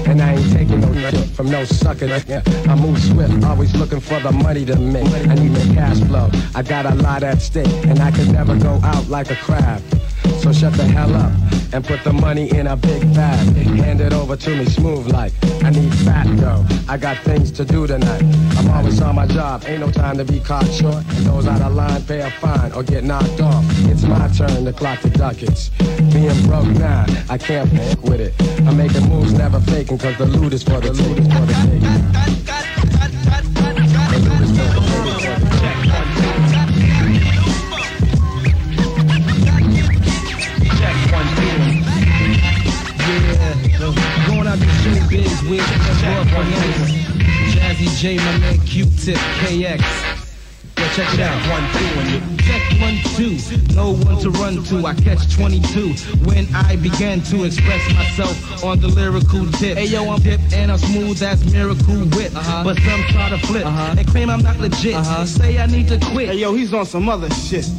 And 0.06 0.22
I 0.22 0.34
ain't 0.34 0.52
taking 0.52 0.82
no 0.82 0.94
shit 1.10 1.30
from 1.30 1.50
no 1.50 1.64
sucker. 1.64 2.08
I 2.08 2.76
move 2.76 3.02
swift, 3.02 3.46
always 3.46 3.74
looking 3.74 4.02
for 4.02 4.20
the 4.20 4.34
money 4.34 4.66
to 4.66 4.76
make. 4.76 5.08
I 5.32 5.36
need 5.36 5.54
the 5.54 5.74
cash 5.74 6.02
flow. 6.02 6.30
I 6.56 6.62
got 6.62 6.86
a 6.86 6.96
lot 6.96 7.24
at 7.24 7.42
stake, 7.42 7.72
and 7.86 8.00
I 8.00 8.12
could 8.12 8.30
never 8.34 8.54
go 8.58 8.82
out 8.84 9.08
like 9.08 9.32
a 9.32 9.38
crab. 9.38 9.82
So 10.42 10.52
shut 10.52 10.74
the 10.74 10.84
hell 10.84 11.16
up 11.16 11.57
and 11.74 11.84
put 11.84 12.04
the 12.04 12.14
money 12.14 12.50
in 12.52 12.68
a 12.68 12.76
big 12.76 13.02
bag. 13.14 13.56
Hand 13.56 14.02
it 14.02 14.14
over 14.14 14.36
to 14.36 14.56
me 14.56 14.66
smooth 14.66 15.12
like 15.12 15.34
I 15.64 15.70
need 15.70 15.94
fat 15.94 16.28
dough. 16.38 16.66
I 16.88 16.98
got 16.98 17.18
things 17.24 17.52
to 17.52 17.66
do 17.66 17.88
tonight. 17.88 18.24
I'm 18.58 18.70
always 18.70 19.02
on 19.02 19.16
my 19.16 19.28
job, 19.28 19.64
ain't 19.66 19.82
no 19.82 19.92
time 19.92 20.18
to 20.18 20.26
be 20.26 20.40
caught 20.40 20.68
short. 20.72 21.04
Those 21.26 21.48
out 21.48 21.62
of 21.62 21.74
line 21.74 22.04
pay 22.04 22.22
a 22.22 22.32
fine 22.32 22.72
or 22.74 22.84
get 22.84 23.04
knocked 23.04 23.42
off. 23.42 23.64
It's 23.90 24.04
my 24.04 24.28
turn 24.30 24.66
to 24.66 24.74
clock 24.74 25.02
the 25.02 25.10
ducats. 25.10 25.70
Being 26.14 26.42
broke 26.48 26.68
now, 26.68 27.06
I 27.30 27.38
can't 27.38 27.70
fuck 27.70 28.04
with 28.04 28.22
it. 28.22 28.34
I'm 28.68 28.78
making 28.78 29.10
moves, 29.10 29.34
never 29.34 29.60
faking, 29.60 29.98
cause 29.98 30.18
the 30.18 30.26
loot 30.26 30.54
is 30.54 30.64
for 30.64 30.80
the 30.80 30.94
loot 30.94 31.20
is 31.20 31.28
for 31.28 31.46
the 31.46 31.54
taking. 31.54 32.47
With. 45.50 45.62
Jazzy 47.52 47.88
J, 48.00 48.18
my 48.18 48.38
man 48.38 48.60
Q-Tip, 48.62 49.16
KX. 49.16 50.17
Yeah, 50.98 51.06
check 51.06 51.14
it 51.14 51.20
out. 51.22 51.50
One, 51.50 51.66
two, 51.74 52.00
and 52.00 52.10
you 52.10 52.38
check 52.44 52.68
one, 52.82 52.98
two. 53.16 53.76
No 53.76 53.94
one 53.94 54.20
to 54.22 54.30
run 54.32 54.64
to. 54.66 54.86
I 54.86 54.94
catch 54.96 55.34
22 55.36 55.94
when 56.26 56.48
I 56.56 56.76
began 56.76 57.22
to 57.24 57.44
express 57.44 57.94
myself 57.94 58.64
on 58.64 58.80
the 58.80 58.88
lyrical 58.88 59.46
tip. 59.54 59.78
Hey 59.78 59.86
yo, 59.86 60.10
I'm 60.10 60.22
dip 60.22 60.40
and 60.54 60.72
I'm 60.72 60.78
smooth 60.78 61.22
as 61.22 61.52
miracle 61.52 61.96
whip. 62.18 62.34
But 62.34 62.78
some 62.80 63.04
try 63.10 63.30
to 63.30 63.38
flip 63.46 63.66
uh-huh. 63.66 63.96
and 63.98 64.08
claim 64.08 64.30
I'm 64.30 64.42
not 64.42 64.58
legit. 64.58 64.96
Uh-huh. 64.96 65.26
Say 65.26 65.60
I 65.60 65.66
need 65.68 65.88
to 65.90 66.00
quit. 66.12 66.30
Hey 66.30 66.38
yo, 66.38 66.54
he's 66.54 66.74
on 66.74 66.86
some 66.86 67.10
other 67.10 67.30
shit. 67.30 67.70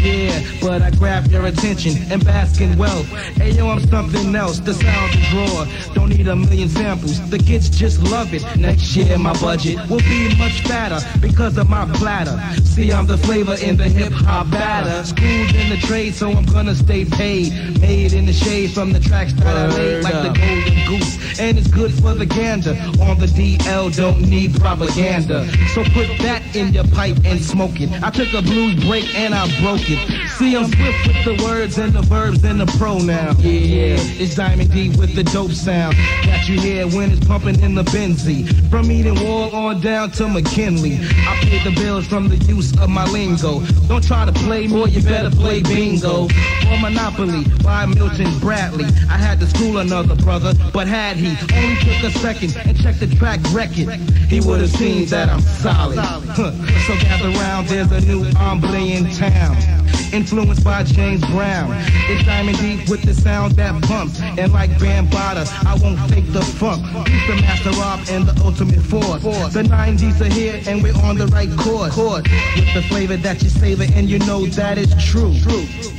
Yeah, 0.00 0.42
but 0.60 0.82
I 0.82 0.90
grab 0.92 1.26
your 1.26 1.46
attention 1.46 2.10
and 2.10 2.24
bask 2.24 2.60
in 2.60 2.78
wealth. 2.78 3.06
Hey 3.36 3.50
yo, 3.50 3.68
I'm 3.68 3.80
something 3.88 4.34
else. 4.34 4.58
The 4.58 4.74
sound 4.74 5.12
to 5.12 5.18
draw. 5.30 5.94
Don't 5.94 6.08
need 6.08 6.26
a 6.28 6.36
million 6.36 6.68
samples. 6.68 7.18
The 7.30 7.38
kids 7.38 7.68
just 7.68 8.02
love 8.02 8.32
it. 8.32 8.42
Next 8.56 8.96
year 8.96 9.18
my 9.18 9.38
budget 9.40 9.76
will 9.90 10.00
be 10.00 10.34
much 10.38 10.62
fatter 10.62 11.00
because 11.20 11.58
of 11.58 11.68
my 11.68 11.84
platter. 11.96 12.38
See, 12.62 12.92
I'm 12.92 13.06
the 13.06 13.18
flavor 13.18 13.54
in 13.54 13.76
the 13.76 13.88
hip 13.88 14.12
hop 14.12 14.50
batter. 14.50 15.04
Schooled 15.04 15.54
in 15.54 15.70
the 15.70 15.78
trade, 15.86 16.14
so 16.14 16.30
I'm 16.30 16.44
gonna 16.44 16.74
stay 16.74 17.04
paid. 17.04 17.80
Made 17.80 18.12
in 18.12 18.26
the 18.26 18.32
shade 18.32 18.72
from 18.72 18.92
the 18.92 19.00
tracks 19.00 19.32
that 19.34 19.46
I 19.46 19.76
made, 19.76 20.02
like 20.02 20.14
the 20.14 20.32
golden 20.38 20.86
goose. 20.86 21.38
And 21.38 21.58
it's 21.58 21.68
good 21.68 21.92
for 21.92 22.14
the 22.14 22.26
gander. 22.26 22.70
On 23.02 23.18
the 23.18 23.26
DL, 23.26 23.94
don't 23.96 24.20
need 24.20 24.54
propaganda. 24.60 25.46
So 25.74 25.82
put 25.84 26.08
that 26.18 26.42
in 26.54 26.72
your 26.72 26.86
pipe 26.88 27.16
and 27.24 27.40
smoke 27.40 27.80
it. 27.80 27.90
I 28.02 28.10
took 28.10 28.32
a 28.34 28.42
blues 28.42 28.82
break 28.84 29.14
and 29.14 29.34
I 29.34 29.46
broke 29.60 29.88
it. 29.90 29.98
See, 30.30 30.56
I'm 30.56 30.66
swift 30.66 31.06
with 31.06 31.24
the 31.24 31.44
words 31.44 31.78
and 31.78 31.92
the 31.92 32.02
verbs 32.02 32.44
and 32.44 32.60
the 32.60 32.66
pronoun. 32.78 33.36
Yeah, 33.38 33.50
yeah, 33.50 33.96
it's 33.98 34.34
Diamond 34.34 34.70
D 34.70 34.90
with 34.90 35.14
the 35.14 35.24
dope 35.24 35.52
sound. 35.52 35.96
Got 36.24 36.48
you 36.48 36.60
here 36.60 36.86
when 36.86 37.10
it's 37.10 37.26
pumping 37.26 37.60
in 37.60 37.74
the 37.74 37.84
Benzie. 37.84 38.44
From 38.70 38.90
Eden 38.90 39.14
Wall 39.24 39.54
on 39.54 39.80
down 39.80 40.10
to 40.12 40.28
McKinley. 40.28 40.98
I 41.00 41.38
pay 41.42 41.62
the 41.62 41.74
bills 41.74 42.06
from 42.06 42.28
the 42.28 42.36
use 42.46 42.72
of 42.78 42.88
my 42.88 43.04
lingo. 43.10 43.60
Don't 43.88 44.04
try 44.04 44.24
to 44.24 44.32
play 44.32 44.66
me, 44.66 44.80
or 44.80 44.88
you 44.88 45.02
better 45.02 45.30
play 45.30 45.62
bingo. 45.62 46.28
Or 46.70 46.78
Monopoly 46.80 47.44
by 47.62 47.86
Milton 47.86 48.38
Bradley. 48.38 48.86
I 49.08 49.16
had 49.16 49.40
to 49.40 49.46
school 49.46 49.78
another 49.78 50.16
brother, 50.16 50.54
but 50.72 50.86
had 50.86 51.16
he 51.16 51.36
only 51.54 51.76
took 51.76 52.04
a 52.04 52.10
second 52.18 52.56
and 52.66 52.80
checked 52.80 53.00
the 53.00 53.06
track 53.16 53.40
record, 53.52 53.88
he 54.28 54.40
would 54.40 54.60
have 54.60 54.70
seen 54.70 55.06
that 55.06 55.28
I'm 55.28 55.40
solid. 55.40 55.96
So 56.36 56.94
gather 57.00 57.30
round, 57.38 57.68
there's 57.68 57.90
a 57.92 58.00
new 58.00 58.24
hombre 58.34 58.78
in 58.78 59.10
town. 59.10 59.83
Influenced 60.14 60.62
by 60.62 60.84
James 60.84 61.26
Brown. 61.26 61.74
It's 62.06 62.24
Diamond 62.24 62.56
D 62.58 62.76
with 62.88 63.02
the 63.02 63.12
sound 63.12 63.56
that 63.56 63.72
bumps. 63.88 64.20
And 64.20 64.52
like 64.52 64.70
Bambaataa, 64.78 65.66
I 65.66 65.74
won't 65.82 65.98
fake 66.08 66.32
the 66.32 66.40
funk. 66.40 66.86
He's 67.08 67.26
the 67.26 67.34
master 67.42 67.70
rock 67.70 67.98
and 68.08 68.24
the 68.24 68.44
ultimate 68.44 68.78
force. 68.78 69.24
The 69.52 69.64
90s 69.64 70.20
are 70.20 70.32
here 70.32 70.62
and 70.68 70.84
we're 70.84 70.94
on 71.02 71.18
the 71.18 71.26
right 71.34 71.50
course. 71.58 71.96
With 71.96 72.74
the 72.74 72.82
flavor 72.88 73.16
that 73.16 73.42
you 73.42 73.48
savor 73.48 73.86
and 73.92 74.08
you 74.08 74.20
know 74.20 74.46
that 74.54 74.78
is 74.78 74.94
true. 75.02 75.34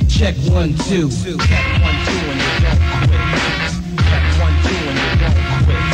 Check 0.08 0.34
one, 0.48 0.72
two. 0.88 1.10
Check 1.12 1.36
one, 1.84 1.96
two, 2.08 2.16
and 2.24 2.40
you 2.40 2.56
don't 2.64 2.80
quit. 3.04 3.20
Check 4.00 4.24
one, 4.40 4.56
two, 4.64 4.80
and 4.80 4.96
you 4.96 5.12
don't 5.20 5.44
quit. 5.60 5.84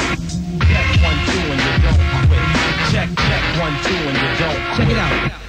Check 0.71 0.89
one, 1.03 1.19
two, 1.27 1.43
and 1.43 1.59
you 1.59 1.75
don't 1.83 1.99
quit. 2.31 2.47
Check, 2.95 3.09
check 3.19 3.45
one, 3.59 3.75
two, 3.83 3.99
and 3.99 4.15
you 4.15 4.31
don't 4.39 4.63
quit. 4.63 4.79
Check 4.79 4.91
it 4.95 4.99
out. 4.99 5.42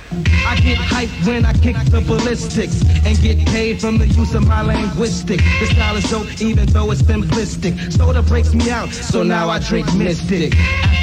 I 0.54 0.58
get 0.58 0.78
hyped 0.78 1.26
when 1.26 1.46
I 1.46 1.54
kick 1.54 1.76
the 1.90 2.00
ballistics 2.02 2.84
and 3.06 3.20
get 3.22 3.40
paid 3.48 3.82
from 3.82 3.98
the 3.98 4.08
use 4.08 4.36
of 4.36 4.46
my 4.48 4.62
linguistic. 4.62 5.40
The 5.60 5.66
style 5.66 5.96
is 5.96 6.08
dope 6.12 6.42
even 6.44 6.68
though 6.68 6.92
it's 6.92 7.02
simplistic. 7.02 7.74
Soda 7.92 8.22
breaks 8.22 8.54
me 8.54 8.70
out, 8.70 8.94
so 8.94 9.24
now 9.24 9.50
I 9.50 9.58
drink 9.58 9.92
Mystic. 9.96 10.54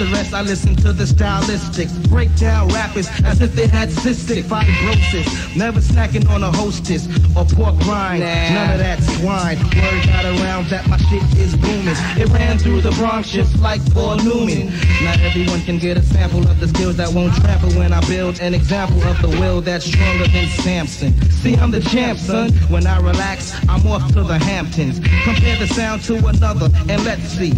After 0.00 0.04
rest, 0.14 0.32
I 0.34 0.42
listen 0.42 0.76
to 0.76 0.92
the 0.92 1.02
stylistics. 1.04 1.92
Break 2.08 2.34
down 2.36 2.68
rappers 2.68 3.08
as 3.24 3.40
if 3.40 3.54
they 3.56 3.66
had 3.66 3.88
cystic 3.88 4.44
fibrosis. 4.44 5.26
Never 5.56 5.80
snacking 5.80 6.30
on 6.30 6.44
a 6.44 6.52
hostess 6.52 7.08
or 7.36 7.44
pork 7.44 7.74
rind. 7.88 8.20
None 8.20 8.70
of 8.70 8.78
that 8.78 9.02
swine. 9.02 9.58
Word 9.58 10.06
got 10.06 10.24
around 10.26 10.66
that 10.70 10.88
my 10.88 10.96
shit 10.96 11.24
is 11.38 11.56
booming. 11.56 11.96
It 12.16 12.28
ran 12.30 12.56
through 12.56 12.82
the 12.82 12.92
Bronx 12.92 13.30
just 13.30 13.58
like 13.58 13.80
Paul 13.92 14.16
Newman. 14.18 14.68
Not 15.02 15.18
everyone 15.20 15.60
can 15.62 15.78
get 15.78 15.96
a 15.96 16.02
sample 16.02 16.48
of 16.48 16.60
the 16.60 16.68
skills 16.68 16.96
that 16.98 17.12
won't 17.12 17.34
trample 17.34 17.70
when 17.70 17.92
I 17.92 18.00
build 18.06 18.40
an 18.40 18.54
example 18.54 19.02
of 19.02 19.20
the 19.20 19.39
will 19.40 19.62
that's 19.62 19.86
stronger 19.86 20.28
than 20.28 20.46
Samson. 20.48 21.29
See, 21.40 21.56
I'm 21.56 21.70
the 21.70 21.80
champ, 21.80 22.18
son. 22.18 22.52
When 22.68 22.86
I 22.86 22.98
relax, 23.00 23.54
I'm 23.66 23.86
off 23.86 24.06
to 24.12 24.22
the 24.22 24.38
Hamptons. 24.38 24.98
Compare 25.24 25.56
the 25.56 25.66
sound 25.66 26.02
to 26.02 26.16
another, 26.26 26.68
and 26.86 27.02
let's 27.02 27.22
see. 27.22 27.54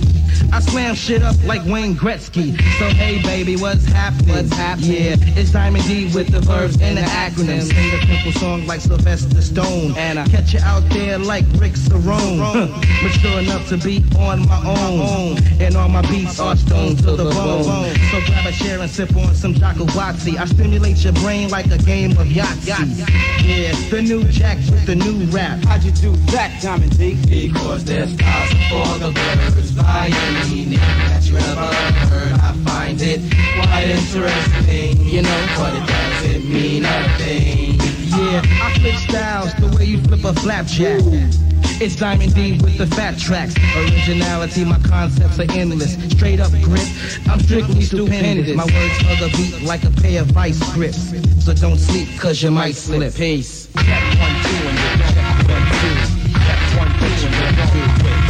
I 0.53 0.61
slam 0.61 0.95
shit 0.95 1.23
up 1.23 1.35
like 1.45 1.65
Wayne 1.65 1.95
Gretzky. 1.95 2.57
So 2.79 2.89
hey, 2.91 3.23
baby, 3.23 3.57
what's 3.57 3.85
happening? 3.87 4.37
What's 4.37 4.53
happening? 4.53 4.91
Yeah, 4.91 5.17
it's 5.19 5.51
Diamond 5.51 5.85
D 5.85 6.13
with 6.15 6.29
the 6.29 6.41
verbs 6.41 6.81
and 6.81 6.97
the 6.97 7.03
acronyms. 7.03 7.73
Sing 7.73 7.93
a 7.93 8.07
simple 8.07 8.33
song 8.41 8.67
like 8.67 8.81
Sylvester 8.81 9.41
Stone, 9.43 9.97
and 9.97 10.19
I 10.19 10.27
catch 10.29 10.55
you 10.55 10.61
out 10.61 10.89
there 10.91 11.19
like 11.19 11.45
Rick 11.55 11.73
Cerone. 11.73 12.71
Mature 13.03 13.39
enough 13.43 13.69
to 13.71 13.79
be 13.79 14.05
on 14.19 14.47
my 14.47 14.63
own, 14.65 15.39
and 15.61 15.77
all 15.77 15.89
my 15.89 16.03
beats 16.03 16.39
are 16.39 16.57
stone 16.57 16.97
to 16.97 17.17
the 17.17 17.25
bone. 17.25 17.97
So 18.11 18.21
grab 18.27 18.47
a 18.47 18.53
chair 18.53 18.81
and 18.81 18.91
sip 18.91 19.15
on 19.17 19.35
some 19.35 19.55
Jacobazzi. 19.55 20.37
I 20.39 20.45
stimulate 20.45 21.03
your 21.03 21.15
brain 21.15 21.49
like 21.49 21.67
a 21.67 21.79
game 21.79 22.13
of 22.13 22.29
Yahtzee. 22.29 23.09
Yeah, 23.43 23.72
the 23.91 24.03
new 24.03 24.25
Jack 24.25 24.57
with 24.71 24.87
the 24.87 24.95
new 24.95 25.25
rap. 25.27 25.65
How'd 25.65 25.83
you 25.83 25.93
do 25.93 26.13
that, 26.33 26.61
Diamond 26.63 26.97
D? 26.99 27.15
Because 27.29 27.85
there's 27.85 28.17
cause 28.17 28.51
for 28.71 28.99
the 28.99 29.13
birds 29.13 29.73
by 29.73 30.11
any 30.13 30.65
name 30.65 30.79
that 30.79 31.25
you 31.25 31.37
ever 31.37 31.75
heard. 32.07 32.33
I 32.41 32.53
find 32.65 33.01
it 33.01 33.21
quite 33.55 33.89
interesting, 33.89 35.07
you 35.07 35.23
know, 35.23 35.47
but 35.57 35.75
it 35.75 35.87
doesn't 35.87 36.53
mean 36.53 36.85
a 36.85 37.19
thing. 37.19 37.72
I 38.35 38.79
flip 38.79 38.95
styles 38.95 39.53
the 39.55 39.77
way 39.77 39.85
you 39.85 40.01
flip 40.03 40.25
a 40.25 40.33
flapjack. 40.33 41.03
It's 41.83 41.97
Diamond 41.97 42.35
D 42.35 42.53
with 42.63 42.79
the 42.79 42.87
fat 42.87 43.19
tracks. 43.19 43.55
Originality, 43.77 44.65
my 44.65 44.79
concepts 44.79 45.39
are 45.39 45.51
endless. 45.51 45.95
Straight 46.13 46.41
up 46.41 46.51
grip, 46.63 46.87
I'm 47.29 47.41
strictly 47.41 47.83
stupendous. 47.83 48.57
My 48.57 48.65
words 48.65 49.05
are 49.05 49.29
the 49.29 49.35
beat 49.37 49.63
like 49.67 49.85
a 49.85 49.91
pair 49.91 50.23
of 50.23 50.29
vice 50.29 50.63
grips. 50.73 51.13
So 51.45 51.53
don't 51.53 51.79
sleep, 51.79 52.09
cause 52.19 52.43
you 52.43 52.51
might 52.51 52.75
slip. 52.75 53.15
Peace. 53.15 53.69
Check 53.77 54.03
one, 54.19 54.43
two, 54.43 54.69
and 54.69 54.79
you're 54.79 54.97
done. 54.97 55.25
One, 55.53 55.67
two. 55.81 55.95
Check 56.33 56.61
one, 56.79 56.89
two, 56.99 57.27
and 57.27 57.35
you're 57.35 58.13
done. 58.13 58.22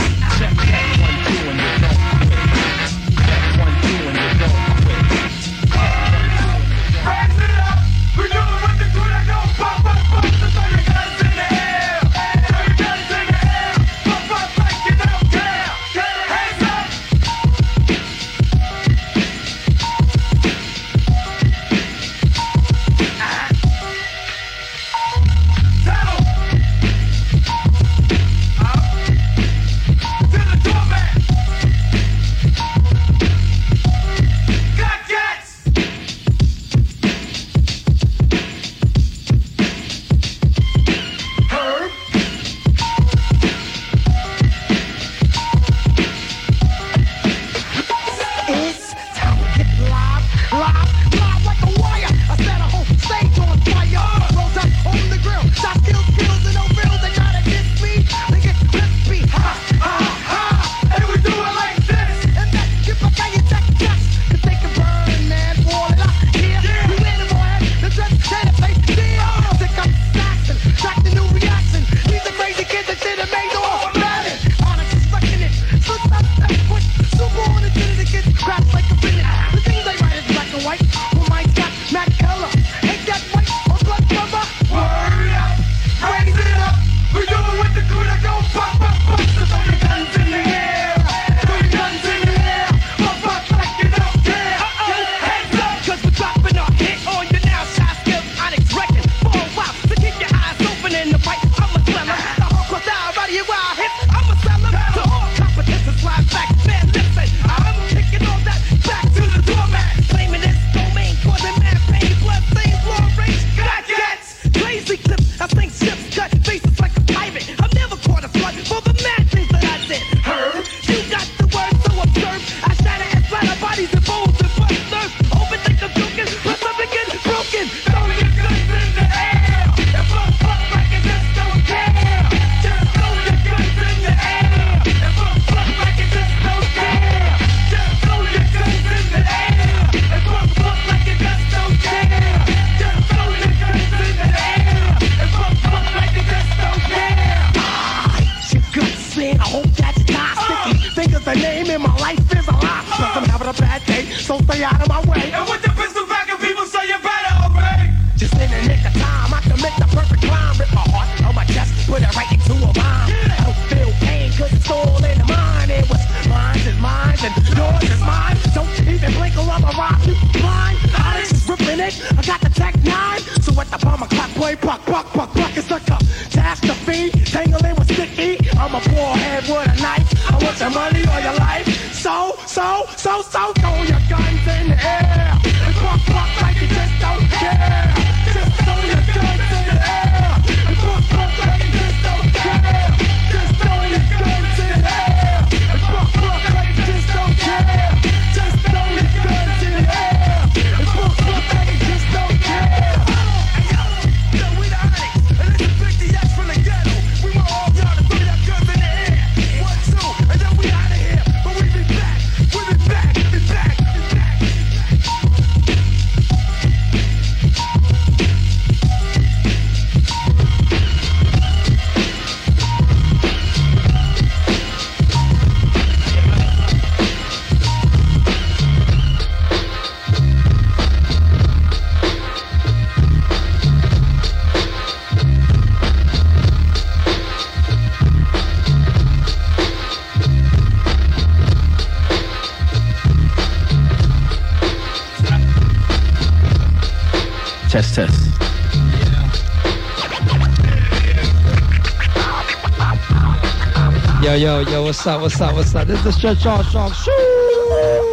yo, 254.43 254.61
yo, 254.63 254.83
what's 254.83 255.07
up, 255.07 255.21
what's 255.21 255.41
up, 255.41 255.55
what's 255.55 255.73
up? 255.73 255.87
This 255.87 255.99
is 255.99 256.05
the 256.05 256.13
Stretch 256.13 256.45
Armstrong 256.45 256.91
Show. 256.91 258.13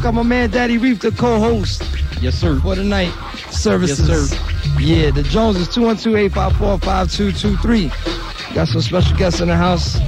Got 0.00 0.14
my 0.14 0.22
man 0.22 0.50
Daddy 0.50 0.78
Reef, 0.78 1.00
the 1.00 1.10
co-host. 1.10 1.82
Yes, 2.20 2.36
sir. 2.36 2.60
For 2.60 2.76
the 2.76 2.84
night 2.84 3.12
services. 3.50 4.08
Yes, 4.08 4.30
sir. 4.30 4.38
Yeah, 4.78 5.10
the 5.10 5.24
Jones 5.24 5.56
is 5.56 5.66
212-854-5223. 5.70 8.54
Got 8.54 8.68
some 8.68 8.80
special 8.80 9.16
guests 9.16 9.40
in 9.40 9.48
the 9.48 9.56
house. 9.56 9.98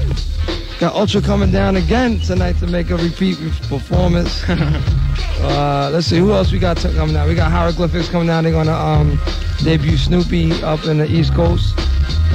Got 0.79 0.95
Ultra 0.95 1.21
coming 1.21 1.51
down 1.51 1.75
again 1.75 2.21
tonight 2.21 2.57
to 2.61 2.69
make 2.69 2.91
a 2.91 2.97
repeat 2.97 3.39
performance. 3.69 4.45
uh, 4.49 5.91
let's 5.93 6.07
see, 6.07 6.19
who 6.19 6.31
else 6.31 6.53
we 6.53 6.61
got 6.61 6.77
coming 6.77 7.14
down. 7.14 7.27
We 7.27 7.35
got 7.35 7.51
Hieroglyphics 7.51 8.09
coming 8.09 8.29
down. 8.29 8.45
They're 8.45 8.53
going 8.53 8.69
to 8.69 8.73
um, 8.73 9.19
debut 9.64 9.97
Snoopy 9.97 10.62
up 10.62 10.85
in 10.85 10.99
the 10.99 11.11
East 11.11 11.35
Coast. 11.35 11.75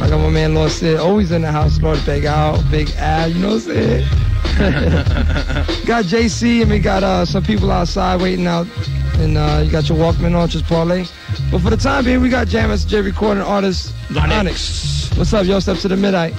I 0.01 0.09
got 0.09 0.19
my 0.19 0.29
man 0.29 0.53
Lord 0.55 0.71
Sid 0.71 0.99
always 0.99 1.31
in 1.31 1.41
the 1.41 1.51
house, 1.51 1.81
Lord 1.81 2.03
Big 2.05 2.25
Al, 2.25 2.61
Big 2.69 2.89
Al, 2.97 3.29
you 3.29 3.39
know 3.39 3.49
what 3.49 3.53
I'm 3.55 3.59
saying? 3.61 4.07
got 5.85 6.05
JC 6.05 6.61
and 6.61 6.69
we 6.69 6.79
got 6.79 7.03
uh, 7.03 7.25
some 7.25 7.43
people 7.43 7.71
outside 7.71 8.21
waiting 8.21 8.45
out. 8.45 8.67
And 9.15 9.37
uh, 9.37 9.61
you 9.63 9.71
got 9.71 9.89
your 9.89 9.97
Walkman 9.97 10.35
on, 10.35 10.49
just 10.49 10.65
parlay. 10.65 11.05
But 11.51 11.61
for 11.61 11.69
the 11.69 11.77
time 11.77 12.05
being, 12.05 12.21
we 12.21 12.29
got 12.29 12.47
jammers. 12.47 12.83
J 12.83 13.01
recording 13.01 13.43
artist 13.43 13.93
Onyx. 14.09 14.33
Onyx. 14.33 15.17
What's 15.17 15.33
up, 15.33 15.45
yo? 15.45 15.59
Step 15.59 15.77
to 15.77 15.87
the 15.87 15.97
midnight. 15.97 16.33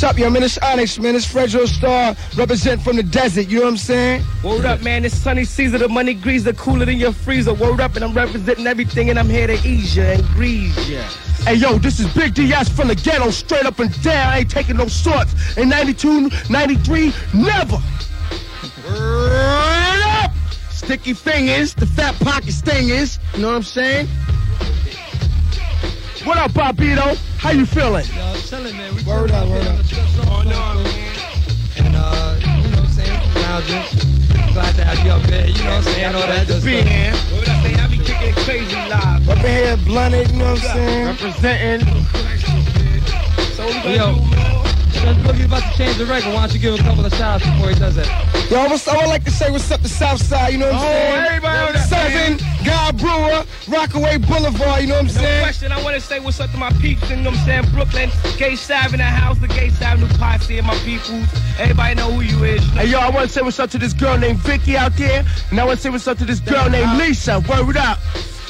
What's 0.00 0.02
up, 0.02 0.18
yo, 0.18 0.30
man? 0.30 0.42
It's 0.42 0.56
Onyx, 0.58 0.98
man. 0.98 1.14
It's 1.14 1.26
Fredro 1.26 1.66
Starr, 1.66 2.16
represent 2.36 2.80
from 2.80 2.96
the 2.96 3.02
desert. 3.02 3.48
You 3.48 3.58
know 3.58 3.64
what 3.64 3.72
I'm 3.72 3.76
saying? 3.76 4.24
Word 4.42 4.64
up, 4.64 4.82
man. 4.82 5.04
It's 5.04 5.14
sunny 5.14 5.44
season. 5.44 5.80
The 5.80 5.88
money 5.88 6.14
greaser 6.14 6.54
cooler 6.54 6.86
than 6.86 6.96
your 6.96 7.12
freezer. 7.12 7.52
Word 7.52 7.80
up, 7.80 7.96
and 7.96 8.04
I'm 8.04 8.14
representing 8.14 8.66
everything, 8.66 9.10
and 9.10 9.18
I'm 9.18 9.28
here 9.28 9.46
to 9.46 9.54
ease 9.66 9.96
you 9.96 10.04
and 10.04 10.24
grease 10.28 10.88
ya. 10.88 11.02
Hey, 11.44 11.54
yo, 11.54 11.78
this 11.78 11.98
is 11.98 12.12
Big 12.14 12.34
DS 12.34 12.68
from 12.68 12.88
the 12.88 12.94
ghetto, 12.94 13.30
straight 13.30 13.64
up 13.64 13.78
and 13.78 14.02
down. 14.02 14.28
I 14.28 14.38
ain't 14.40 14.50
taking 14.50 14.76
no 14.76 14.86
shorts. 14.88 15.56
In 15.56 15.70
92, 15.70 16.30
93, 16.50 17.12
never. 17.32 17.78
Word 18.86 20.02
up! 20.04 20.32
Sticky 20.70 21.14
fingers, 21.14 21.72
the 21.74 21.86
fat 21.86 22.14
pocket 22.20 22.52
stingers. 22.52 23.18
You 23.34 23.40
know 23.40 23.48
what 23.48 23.56
I'm 23.56 23.62
saying? 23.62 24.06
What 26.24 26.36
up, 26.36 26.50
Bobbito? 26.50 27.16
How 27.38 27.50
you 27.50 27.64
feeling? 27.64 28.04
Yo, 28.14 28.34
chilling, 28.42 28.76
man. 28.76 28.94
We 28.94 29.02
word 29.04 29.30
up, 29.30 29.48
word 29.48 29.66
up. 29.66 29.80
Oh, 30.26 30.42
no, 30.42 31.84
And, 31.84 31.96
uh, 31.96 32.36
you 32.38 32.46
know 32.46 32.70
what 32.70 32.78
I'm 32.80 32.86
saying? 32.88 33.34
Lounging. 33.34 34.19
Glad 34.52 34.74
to 34.76 34.84
have 34.84 34.98
you 35.06 35.12
up 35.12 35.22
there. 35.22 35.46
You 35.46 35.62
know 35.64 35.70
what 35.70 35.86
I'm 35.86 35.92
saying? 35.94 36.14
All 36.14 36.20
that 36.26 36.46
good 36.48 36.64
Be 36.64 36.80
stuff. 36.80 36.88
here. 36.88 37.12
Word 37.38 37.48
up, 37.48 37.62
man. 37.62 37.80
I 37.80 37.86
be 37.88 37.98
kicking 37.98 38.34
crazy 38.44 38.76
live. 38.90 39.28
Up 39.28 39.38
in 39.38 39.44
here, 39.44 39.76
blunted, 39.78 40.30
you 40.30 40.38
know 40.38 40.52
what 40.52 40.64
I'm 40.64 40.76
saying? 40.76 41.06
Representing. 41.06 41.86
So 43.54 43.66
what 43.66 43.84
we 43.84 43.94
Yo, 43.94 44.14
gonna 44.94 45.14
do, 45.14 45.22
man? 45.22 45.34
Boogie's 45.34 45.44
about 45.46 45.62
to 45.72 45.78
change 45.78 45.96
the 45.98 46.06
record. 46.06 46.32
Why 46.34 46.46
don't 46.46 46.54
you 46.54 46.60
give 46.60 46.74
a 46.74 46.82
couple 46.82 47.04
of 47.04 47.12
shots 47.14 47.44
before 47.44 47.68
he 47.70 47.74
does 47.74 47.96
it? 47.96 48.06
Yo, 48.50 48.58
I 48.58 48.68
would 48.68 49.06
like 49.08 49.24
to 49.24 49.30
say 49.30 49.50
what's 49.50 49.70
up 49.70 49.80
to 49.80 49.88
Southside, 49.88 50.52
you 50.52 50.58
know 50.58 50.66
what 50.66 50.74
I'm 50.74 50.80
Oh, 50.80 50.90
saying? 50.90 51.26
everybody 51.26 51.58
on 51.58 51.72
that, 51.74 51.88
Seven, 51.88 52.38
Guy 52.64 52.90
Brewer, 52.92 53.44
Rockaway 53.68 54.18
Boulevard, 54.18 54.82
you 54.82 54.88
know 54.88 54.94
what 54.94 55.00
I'm 55.00 55.06
No 55.06 55.12
saying? 55.12 55.42
question, 55.42 55.72
I 55.72 55.82
want 55.82 55.94
to 55.94 56.00
say 56.00 56.18
what's 56.20 56.40
up 56.40 56.50
to 56.50 56.56
my 56.56 56.70
peeps, 56.80 57.08
you 57.10 57.16
know 57.16 57.30
what 57.30 57.38
I'm 57.40 57.46
saying? 57.46 57.70
Brooklyn, 57.72 58.10
in 58.92 58.98
the 58.98 59.04
house, 59.04 59.38
the 59.38 59.48
Gay 59.48 59.70
Sav 59.70 60.00
new 60.00 60.08
posse 60.18 60.58
and 60.58 60.66
my 60.66 60.74
peoples. 60.78 61.26
Everybody 61.58 61.94
know 61.94 62.10
who 62.10 62.20
you 62.22 62.42
is. 62.44 62.66
You 62.66 62.74
know? 62.74 62.80
Hey, 62.80 62.86
yo, 62.88 62.98
I 62.98 63.10
want 63.10 63.26
to 63.28 63.32
say 63.32 63.42
what's 63.42 63.58
up 63.60 63.70
to 63.70 63.78
this 63.78 63.92
girl 63.92 64.18
named 64.18 64.38
Vicky 64.40 64.76
out 64.76 64.96
there, 64.96 65.24
and 65.50 65.60
I 65.60 65.64
want 65.64 65.78
to 65.78 65.82
say 65.82 65.90
what's 65.90 66.08
up 66.08 66.18
to 66.18 66.24
this 66.24 66.40
girl 66.40 66.68
named 66.68 66.98
Lisa. 66.98 67.40
Word 67.48 67.76
up. 67.76 67.98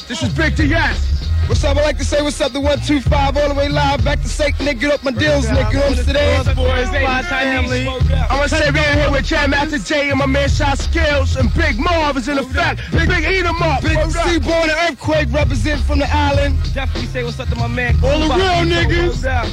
This 0.09 0.23
is 0.23 0.31
Big 0.35 0.57
DS. 0.57 1.20
What's 1.51 1.65
up? 1.65 1.77
I 1.79 1.83
like 1.83 1.99
to 1.99 2.05
say 2.05 2.23
what's 2.23 2.41
up 2.41 2.53
to 2.53 2.61
125 2.61 3.37
all 3.37 3.49
the 3.49 3.55
way 3.57 3.69
live 3.69 4.05
back 4.05 4.23
to 4.23 4.29
Satan, 4.29 4.67
nigga, 4.67 4.81
get 4.87 4.95
up 4.95 5.03
my 5.03 5.11
deals, 5.11 5.47
nigga, 5.47 5.73
you 5.73 5.83
know 5.83 5.91
what 5.91 5.99
I'm 5.99 6.05
saying? 6.07 6.55
boys, 6.55 6.87
my 7.03 7.23
family. 7.27 7.89
I 7.91 8.39
want 8.39 8.51
to 8.51 8.57
say 8.57 8.71
we're 8.71 8.95
here 8.95 9.11
with 9.11 9.25
Jam 9.25 9.51
Master 9.51 9.81
Jay 9.81 10.11
and 10.11 10.19
my 10.21 10.27
man 10.27 10.49
Shot 10.49 10.79
Skills, 10.79 11.35
and 11.35 11.53
Big 11.55 11.77
Marv 11.77 12.17
is 12.19 12.29
in 12.29 12.39
effect. 12.39 12.83
Big, 12.93 13.09
Big 13.09 13.25
Eat 13.25 13.45
'em 13.45 13.61
up. 13.63 13.83
Big 13.83 13.99
Seaborn 13.99 14.71
and 14.71 14.79
Earthquake 14.95 15.27
represent 15.33 15.83
from 15.83 15.99
the 15.99 16.09
island. 16.15 16.57
Definitely 16.73 17.09
say 17.09 17.25
what's 17.25 17.41
up 17.41 17.49
to 17.49 17.57
my 17.57 17.67
man. 17.67 17.99
All 17.99 18.21
the 18.21 18.31
Kuba. 18.31 18.37
real 18.39 18.63
niggas. 18.71 19.19
Word 19.19 19.27
up. 19.27 19.47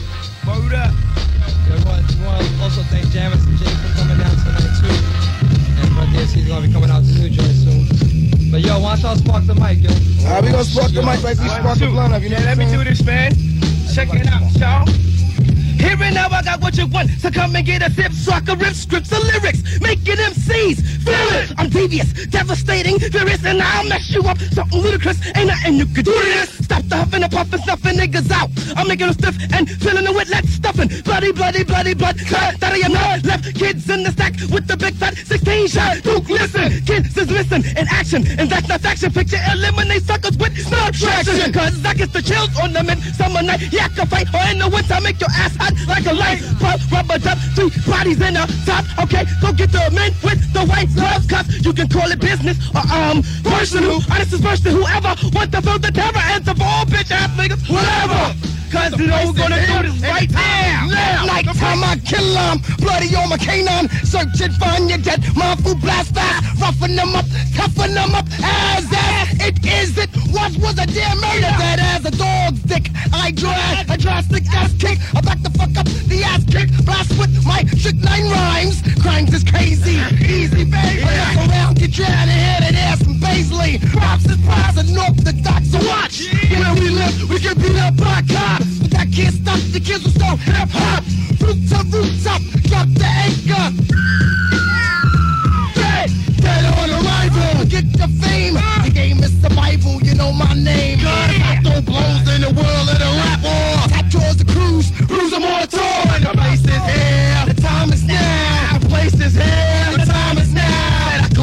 Word 0.45 0.74
up. 0.76 0.93
I 0.93 1.82
want, 1.82 2.06
I 2.06 2.26
want 2.28 2.45
to 2.45 2.62
also 2.62 2.84
thank 2.93 3.10
Jam 3.10 3.32
Master 3.32 3.50
Jay 3.58 3.74
for 3.74 3.98
coming 3.98 4.20
down 4.20 4.36
tonight 4.45 4.70
too. 4.78 5.82
And 5.82 5.95
Brother 5.95 6.12
DSC's 6.14 6.48
gonna 6.48 6.68
be 6.68 6.72
coming 6.72 6.91
out 6.91 7.04
to 7.04 7.10
New 7.10 7.30
Joint 7.32 7.56
soon. 7.58 7.87
But 8.58 8.66
yo, 8.66 8.80
why 8.80 8.95
don't 8.95 9.03
y'all 9.03 9.16
spark 9.18 9.45
the 9.45 9.53
mic, 9.53 9.84
yo? 9.84 9.91
All 10.26 10.34
right, 10.34 10.43
we 10.43 10.49
gonna 10.49 10.64
spark 10.64 10.91
the 10.91 11.03
mic 11.03 11.22
like 11.22 11.38
we 11.38 11.47
spark 11.47 11.78
the 11.78 11.89
blunt 11.89 12.16
up, 12.16 12.24
you 12.24 12.30
know 12.30 12.39
Yeah, 12.39 12.45
let 12.45 12.58
me 12.58 12.66
do 12.66 12.84
this, 12.84 13.05
man. 13.05 13.32
Check 13.93 14.12
it 14.16 14.26
out, 14.26 14.51
y'all. 14.58 15.07
Here 15.78 15.98
and 16.02 16.16
now 16.16 16.30
I 16.30 16.42
got 16.44 16.62
what 16.62 16.78
you 16.78 16.88
want, 16.88 17.10
so 17.10 17.30
come 17.32 17.56
and 17.56 17.66
get 17.66 17.82
a 17.82 17.92
sip, 17.92 18.12
so 18.12 18.32
I 18.32 18.42
can 18.42 18.60
rip 18.60 18.74
scripts 18.74 19.12
and 19.12 19.24
lyrics, 19.24 19.80
making 19.80 20.18
MCs 20.18 20.98
feel 21.08 21.30
it. 21.40 21.54
I'm 21.58 21.70
devious, 21.70 22.12
devastating, 22.28 23.00
furious, 23.00 23.44
and 23.46 23.62
I'll 23.62 23.88
mess 23.88 24.10
you 24.12 24.22
up. 24.24 24.38
Something 24.40 24.82
ludicrous, 24.82 25.20
ain't 25.36 25.48
nothing 25.48 25.76
you 25.76 25.86
could 25.86 26.06
do 26.06 26.14
to 26.14 26.28
this. 26.36 26.50
Stop 26.66 26.84
the 26.84 26.98
huffing 26.98 27.24
and 27.24 27.32
puffing, 27.32 27.62
stuffing 27.62 27.96
niggas 27.96 28.30
out. 28.32 28.50
I'm 28.76 28.88
making 28.88 29.08
them 29.08 29.16
stiff 29.16 29.36
and 29.54 29.70
filling 29.70 30.06
them 30.06 30.16
with 30.16 30.30
lead 30.30 30.46
stuffing. 30.48 30.90
Bloody, 31.04 31.32
bloody, 31.32 31.64
bloody, 31.64 31.94
blood. 31.94 32.18
Cut 32.28 32.60
that 32.60 32.74
I 32.74 32.80
am 32.88 32.94
not 32.94 33.24
left. 33.24 33.56
Kids 33.56 33.90
in 33.90 34.04
the 34.04 34.12
stack 34.12 34.34
with 34.52 34.68
the 34.68 34.76
big 34.76 34.96
fat 34.96 35.16
16 35.16 35.68
shot. 35.68 36.04
Duke, 36.04 36.30
listen, 36.30 36.82
kids 36.86 37.18
is 37.18 37.30
missing 37.30 37.64
in 37.78 37.88
action, 37.88 38.28
and 38.40 38.50
that's 38.50 38.68
not 38.68 38.82
faction. 38.82 39.12
Picture 39.12 39.40
eliminate 39.52 40.04
suckers 40.04 40.38
with 40.38 40.54
no 40.70 40.92
traction. 40.92 41.54
Cause 41.54 41.86
I 41.86 41.94
get 41.94 42.12
the 42.12 42.22
chills 42.22 42.52
on 42.60 42.74
the 42.74 42.84
midsummer 42.84 43.42
night. 43.42 43.62
Yeah, 43.72 43.86
I 43.86 43.90
can 43.90 44.08
fight, 44.08 44.28
or 44.34 44.44
in 44.52 44.60
the 44.60 44.70
winter, 44.70 45.00
make 45.02 45.20
your 45.20 45.32
ass 45.32 45.56
hot 45.56 45.66
like 45.88 46.05
a 46.05 46.13
light. 46.13 46.41
Pop, 46.59 46.80
rubber 46.91 47.20
duck, 47.20 47.38
three 47.55 47.72
bodies 47.86 48.22
in 48.22 48.34
the 48.34 48.45
top. 48.65 48.86
Okay, 49.03 49.26
go 49.41 49.53
get 49.53 49.72
the 49.72 49.89
men 49.93 50.11
with 50.24 50.41
the 50.53 50.65
white 50.65 50.93
gloves. 50.93 51.28
Cause 51.28 51.47
you 51.65 51.74
can 51.74 51.88
call 51.88 52.11
it 52.11 52.20
business 52.20 52.57
or 52.76 52.86
um 52.91 53.24
personal. 53.43 54.01
Honest 54.11 54.34
is 54.34 54.41
first 54.41 54.63
to 54.63 54.72
whoever 54.72 55.15
want 55.34 55.51
to 55.51 55.61
feel 55.61 55.80
the 55.80 55.91
terror 55.91 56.24
and 56.34 56.45
for 56.45 56.55
all 56.61 56.86
bitch 56.86 57.11
ass 57.11 57.30
niggas, 57.38 57.63
whatever. 57.70 58.57
Cause 58.72 58.97
know 58.97 59.24
we're 59.26 59.34
gonna 59.34 59.65
do 59.65 59.91
this 59.91 60.01
right 60.01 60.30
now. 60.32 60.88
Now, 60.89 61.26
nighttime 61.26 61.84
I 61.84 61.95
kill 62.03 62.38
'em, 62.38 62.59
bloody 62.80 63.15
on 63.15 63.30
my 63.30 63.38
canine, 63.38 63.88
search 64.03 64.41
and 64.41 64.53
find 64.55 64.89
your 64.89 64.97
dead, 64.97 65.24
mindful 65.36 65.76
blast 65.76 66.13
fast, 66.13 66.59
roughing 66.61 66.95
them 66.95 67.15
up, 67.15 67.26
toughen 67.55 67.93
them 67.93 68.13
up, 68.13 68.26
as 68.43 68.86
as 68.91 69.47
it 69.47 69.65
is, 69.65 69.97
it. 69.97 70.09
What 70.32 70.55
was 70.57 70.78
a 70.78 70.86
damn 70.86 71.18
murder, 71.20 71.53
that 71.63 71.80
as 71.80 72.05
a 72.05 72.11
dog's 72.11 72.59
dick, 72.63 72.91
I 73.13 73.32
draw 73.32 73.55
a 73.88 73.97
drastic 73.97 74.45
ass 74.53 74.74
kick, 74.78 74.99
I 75.15 75.22
back 75.22 75.41
the 75.41 75.49
fuck 75.51 75.76
up, 75.78 75.88
the 76.07 76.24
ass 76.24 76.43
kick, 76.51 76.70
blast 76.84 77.18
with 77.18 77.45
my 77.45 77.63
shit 77.78 77.95
nine 77.95 78.30
rhymes, 78.30 78.82
crimes 79.01 79.34
is 79.34 79.43
crazy, 79.45 79.97
easy 80.20 80.65
baby, 80.65 80.99
yeah. 80.99 81.49
around, 81.49 81.80
get 81.80 81.97
you 81.97 82.03
out 82.05 82.28
of 82.28 82.34
here, 82.34 82.57
that 82.59 82.76
ass 82.76 83.16
Paisley, 83.22 83.80
props 83.91 84.26
and 84.78 84.93
north 84.93 85.24
the 85.24 85.34
docks, 85.43 85.72
so 85.72 85.80
watch, 85.88 86.28
where 86.49 86.74
we 86.76 86.89
live, 86.89 87.30
we 87.30 87.39
get 87.39 87.57
beat 87.57 87.76
up 87.78 87.95
by 87.97 88.22
cops, 88.30 88.80
but 88.80 88.91
that 88.91 89.07
can't 89.13 89.34
stop 89.34 89.59
the 89.74 89.80
kids 89.80 90.03
who 90.03 90.11
so 90.11 90.36
hip 90.38 90.70
hop. 90.70 91.03
Roots 91.41 91.72
up, 91.74 91.86
roots 91.91 92.26
up, 92.26 92.41
drop 92.70 92.88
the 92.93 93.05
anchor. 93.05 93.65
Dead, 95.76 96.09
dead 96.41 96.63
on 96.78 96.89
arrival. 96.89 97.65
Get 97.65 97.86
the 97.93 98.07
fame. 98.22 98.55
The 98.84 98.91
game 98.93 99.20
is 99.24 99.34
survival. 99.41 100.01
You 100.01 100.15
know 100.15 100.32
my 100.32 100.53
name. 100.53 100.99
God, 101.01 101.30
I 101.30 101.61
throw 101.63 101.82
blows 101.82 102.28
in 102.34 102.41
the 102.41 102.53
world 102.53 102.88
of 102.89 102.97
the 102.99 103.11
rap 103.22 103.41
war. 103.43 103.88
Tap 103.89 104.11
towards 104.11 104.38
the 104.38 104.45
cruise, 104.45 104.91
cruise 105.07 105.34
a 105.34 105.39
moratorium. 105.39 106.24
The 106.24 106.34
place 106.36 106.61
is 106.61 106.84
here. 106.89 107.53
The 107.53 107.61
time 107.61 107.93
is 107.93 108.03
now. 108.03 108.78
The 108.80 108.88
place 108.88 109.13
is 109.20 109.36
here. 109.36 109.97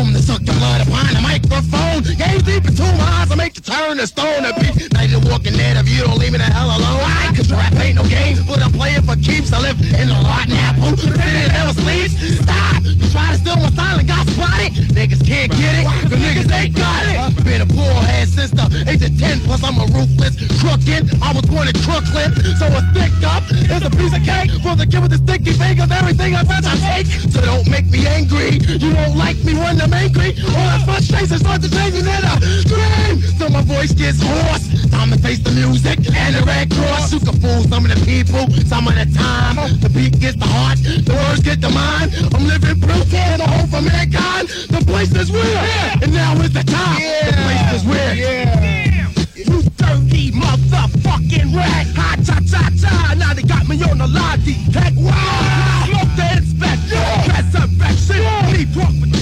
And 0.05 0.17
I 0.17 0.21
come 0.21 0.21
to 0.21 0.23
suck 0.23 0.43
the 0.45 0.53
blood 0.61 0.81
upon 0.85 1.09
the 1.15 1.21
microphone. 1.21 2.03
Game 2.05 2.41
deep 2.45 2.65
into 2.69 2.85
my 3.01 3.25
eyes. 3.25 3.31
I 3.31 3.37
make 3.37 3.57
you 3.57 3.63
turn 3.63 3.97
the 3.97 4.07
stone. 4.07 4.45
A 4.45 4.53
beat. 4.61 4.93
Night 4.93 5.13
of 5.15 5.25
walking 5.25 5.57
dead 5.57 5.77
if 5.81 5.89
you 5.89 6.05
don't 6.05 6.19
leave 6.19 6.33
me 6.33 6.39
the 6.39 6.45
hell 6.45 6.69
alone. 6.69 7.01
Why? 7.01 7.33
Cause 7.35 7.51
rap 7.51 7.73
ain't 7.81 7.97
no 7.97 8.05
game. 8.05 8.37
But 8.47 8.61
I'm 8.61 8.73
playing 8.73 9.03
for 9.03 9.17
keeps. 9.17 9.53
I 9.53 9.61
live 9.61 9.81
in 9.81 10.09
the 10.09 10.19
rotten 10.29 10.53
apple. 10.61 10.93
That 10.93 11.53
never 11.57 11.73
sleeps. 11.81 12.15
Stop. 12.45 12.85
You 12.85 13.09
try 13.09 13.33
to 13.33 13.39
steal 13.41 13.57
my 13.57 13.71
style 13.73 13.99
and 13.99 14.09
got 14.09 14.29
spotted. 14.29 14.77
Niggas 14.93 15.25
can't 15.25 15.51
get 15.51 15.73
it. 15.81 15.87
The 16.11 16.17
niggas 16.21 16.51
ain't 16.53 16.77
got 16.77 17.01
it. 17.09 17.45
Been 17.45 17.63
a 17.65 17.67
poor 17.67 17.97
ass 18.13 18.37
since 18.37 18.53
the 18.53 18.67
age 18.85 19.03
of 19.03 19.17
10. 19.17 19.41
Plus 19.49 19.63
I'm 19.65 19.81
a 19.81 19.87
ruthless 19.89 20.37
crookin'. 20.61 21.09
I 21.25 21.33
was 21.33 21.49
born 21.49 21.69
in 21.69 21.77
Crooklyn. 21.81 22.31
So 22.61 22.69
a 22.69 22.81
stick 22.93 23.15
up 23.25 23.45
is 23.49 23.83
a 23.83 23.91
piece 23.91 24.13
of 24.13 24.23
cake. 24.23 24.53
For 24.61 24.77
the 24.77 24.85
kid 24.85 25.01
with 25.01 25.17
the 25.17 25.21
sticky 25.25 25.57
fingers. 25.57 25.91
Everything 25.91 26.37
I 26.37 26.45
touch 26.45 26.69
I 26.69 26.77
take. 26.77 27.09
So 27.33 27.41
don't 27.41 27.69
make 27.71 27.89
me 27.89 28.07
angry. 28.07 28.61
You 28.61 28.93
won't 28.95 29.17
like 29.17 29.39
me 29.45 29.55
when 29.55 29.81
I'm 29.81 29.94
angry. 29.95 30.35
All 30.51 30.67
that 30.71 30.83
frustration 30.85 31.39
starts 31.39 31.69
to 31.69 31.71
change 31.71 31.95
and 31.95 32.07
then 32.07 32.25
I 32.25 32.39
scream. 32.67 33.23
So 33.39 33.49
my 33.49 33.63
voice 33.63 33.93
gets 33.93 34.21
hoarse. 34.21 34.91
Time 34.91 35.11
to 35.11 35.19
face 35.19 35.39
the 35.39 35.53
music 35.53 35.99
and 36.13 36.35
the 36.35 36.43
red 36.43 36.71
cross. 36.71 37.13
You 37.13 37.21
can 37.21 37.39
fool 37.41 37.63
some 37.71 37.85
of 37.87 37.91
the 37.95 38.01
people, 38.05 38.51
some 38.67 38.89
of 38.89 38.95
the 38.95 39.07
time. 39.15 39.57
The 39.81 39.89
beat 39.89 40.19
gets 40.21 40.37
the 40.37 40.47
heart, 40.47 40.79
the 40.79 41.15
words 41.15 41.41
get 41.41 41.61
the 41.61 41.71
mind. 41.71 42.13
I'm 42.35 42.45
living 42.47 42.81
proof 42.81 43.13
and 43.15 43.43
a 43.43 43.47
hope 43.47 43.71
for 43.71 43.83
mankind. 43.83 44.49
The 44.71 44.83
place 44.87 45.15
is 45.15 45.31
real, 45.31 45.59
and 46.03 46.13
now 46.13 46.35
is 46.43 46.53
the 46.53 46.65
time. 46.65 47.01
The 47.27 47.35
place 47.47 47.67
is 47.77 47.83
real. 47.87 49.15
You 49.35 49.63
dirty 49.77 50.31
motherfucking 50.33 51.55
rat. 51.55 51.87
Ha 51.99 52.17
cha 52.25 52.39
cha 52.51 52.71
cha. 52.81 53.15
Now 53.19 53.35
they 53.35 53.43
got 53.43 53.69
me 53.69 53.83
on 53.83 53.99
the 53.99 54.07
lie 54.07 54.39
detect. 54.45 54.97
Wow. 54.97 55.87
Smoke 55.87 56.13
the 56.17 56.27
inspection. 56.39 57.03
Resurrection. 57.31 58.23
Keep 58.55 58.77
walking. 58.77 59.13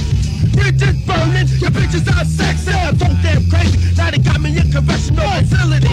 Bridges 0.53 0.97
burning, 1.07 1.49
your 1.61 1.71
bitches 1.71 2.07
are 2.13 2.25
sexy. 2.25 2.73
I'm 2.73 2.99
so 2.99 3.09
damn 3.23 3.49
crazy. 3.49 3.79
Now 3.97 4.11
they 4.11 4.19
got 4.19 4.41
me 4.41 4.57
in 4.57 4.71
correctional 4.73 5.29
facility. 5.41 5.89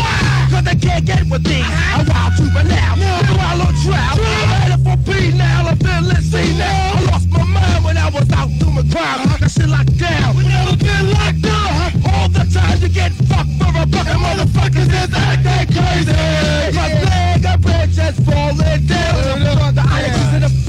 Cause 0.52 0.64
they 0.64 0.76
can't 0.76 1.06
get 1.06 1.24
with 1.30 1.46
me. 1.48 1.62
Uh-huh. 1.62 2.00
I'm 2.00 2.06
wild 2.08 2.34
juvenile. 2.38 2.96
Meanwhile 2.98 3.62
on 3.68 3.74
trial. 3.84 4.16
I'm 4.20 4.50
headed 4.60 4.82
for 4.84 4.98
P 5.08 5.32
now. 5.38 5.68
I'm 5.68 5.78
feeling 5.78 6.24
C 6.24 6.58
now. 6.58 6.98
I 6.98 7.02
lost 7.12 7.30
my 7.30 7.44
mind 7.44 7.84
when 7.86 7.98
I 7.98 8.10
was 8.10 8.30
out 8.32 8.50
doing 8.60 8.88
crime. 8.92 9.24
Uh-huh. 9.24 9.38
That 9.40 9.52
shit 9.52 9.70
locked 9.70 9.98
down. 9.98 10.36
We 10.36 10.44
never 10.44 10.76
been 10.76 11.06
locked 11.14 11.42
down. 11.42 11.70
Uh-huh. 11.72 12.12
All 12.12 12.30
the 12.30 12.44
time 12.52 12.78
you 12.82 12.90
get 12.90 13.12
fucked 13.30 13.54
for 13.60 13.72
a 13.72 13.86
bucket. 13.86 14.18
Motherfuckers 14.20 14.90
is 14.92 15.12
acting 15.14 15.68
crazy. 15.72 16.76
My 16.76 16.88
leg, 17.08 17.46
I 17.46 17.56
break 17.56 17.90
Let's 18.10 18.26
fall 18.26 18.60
it 18.60 18.88
down. 18.88 19.76
The 19.76 19.84
is 19.84 20.34
in 20.34 20.44
effect. 20.44 20.69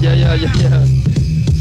Yeah, 0.00 0.14
yeah, 0.14 0.32
yeah, 0.32 0.52
yeah. 0.56 0.84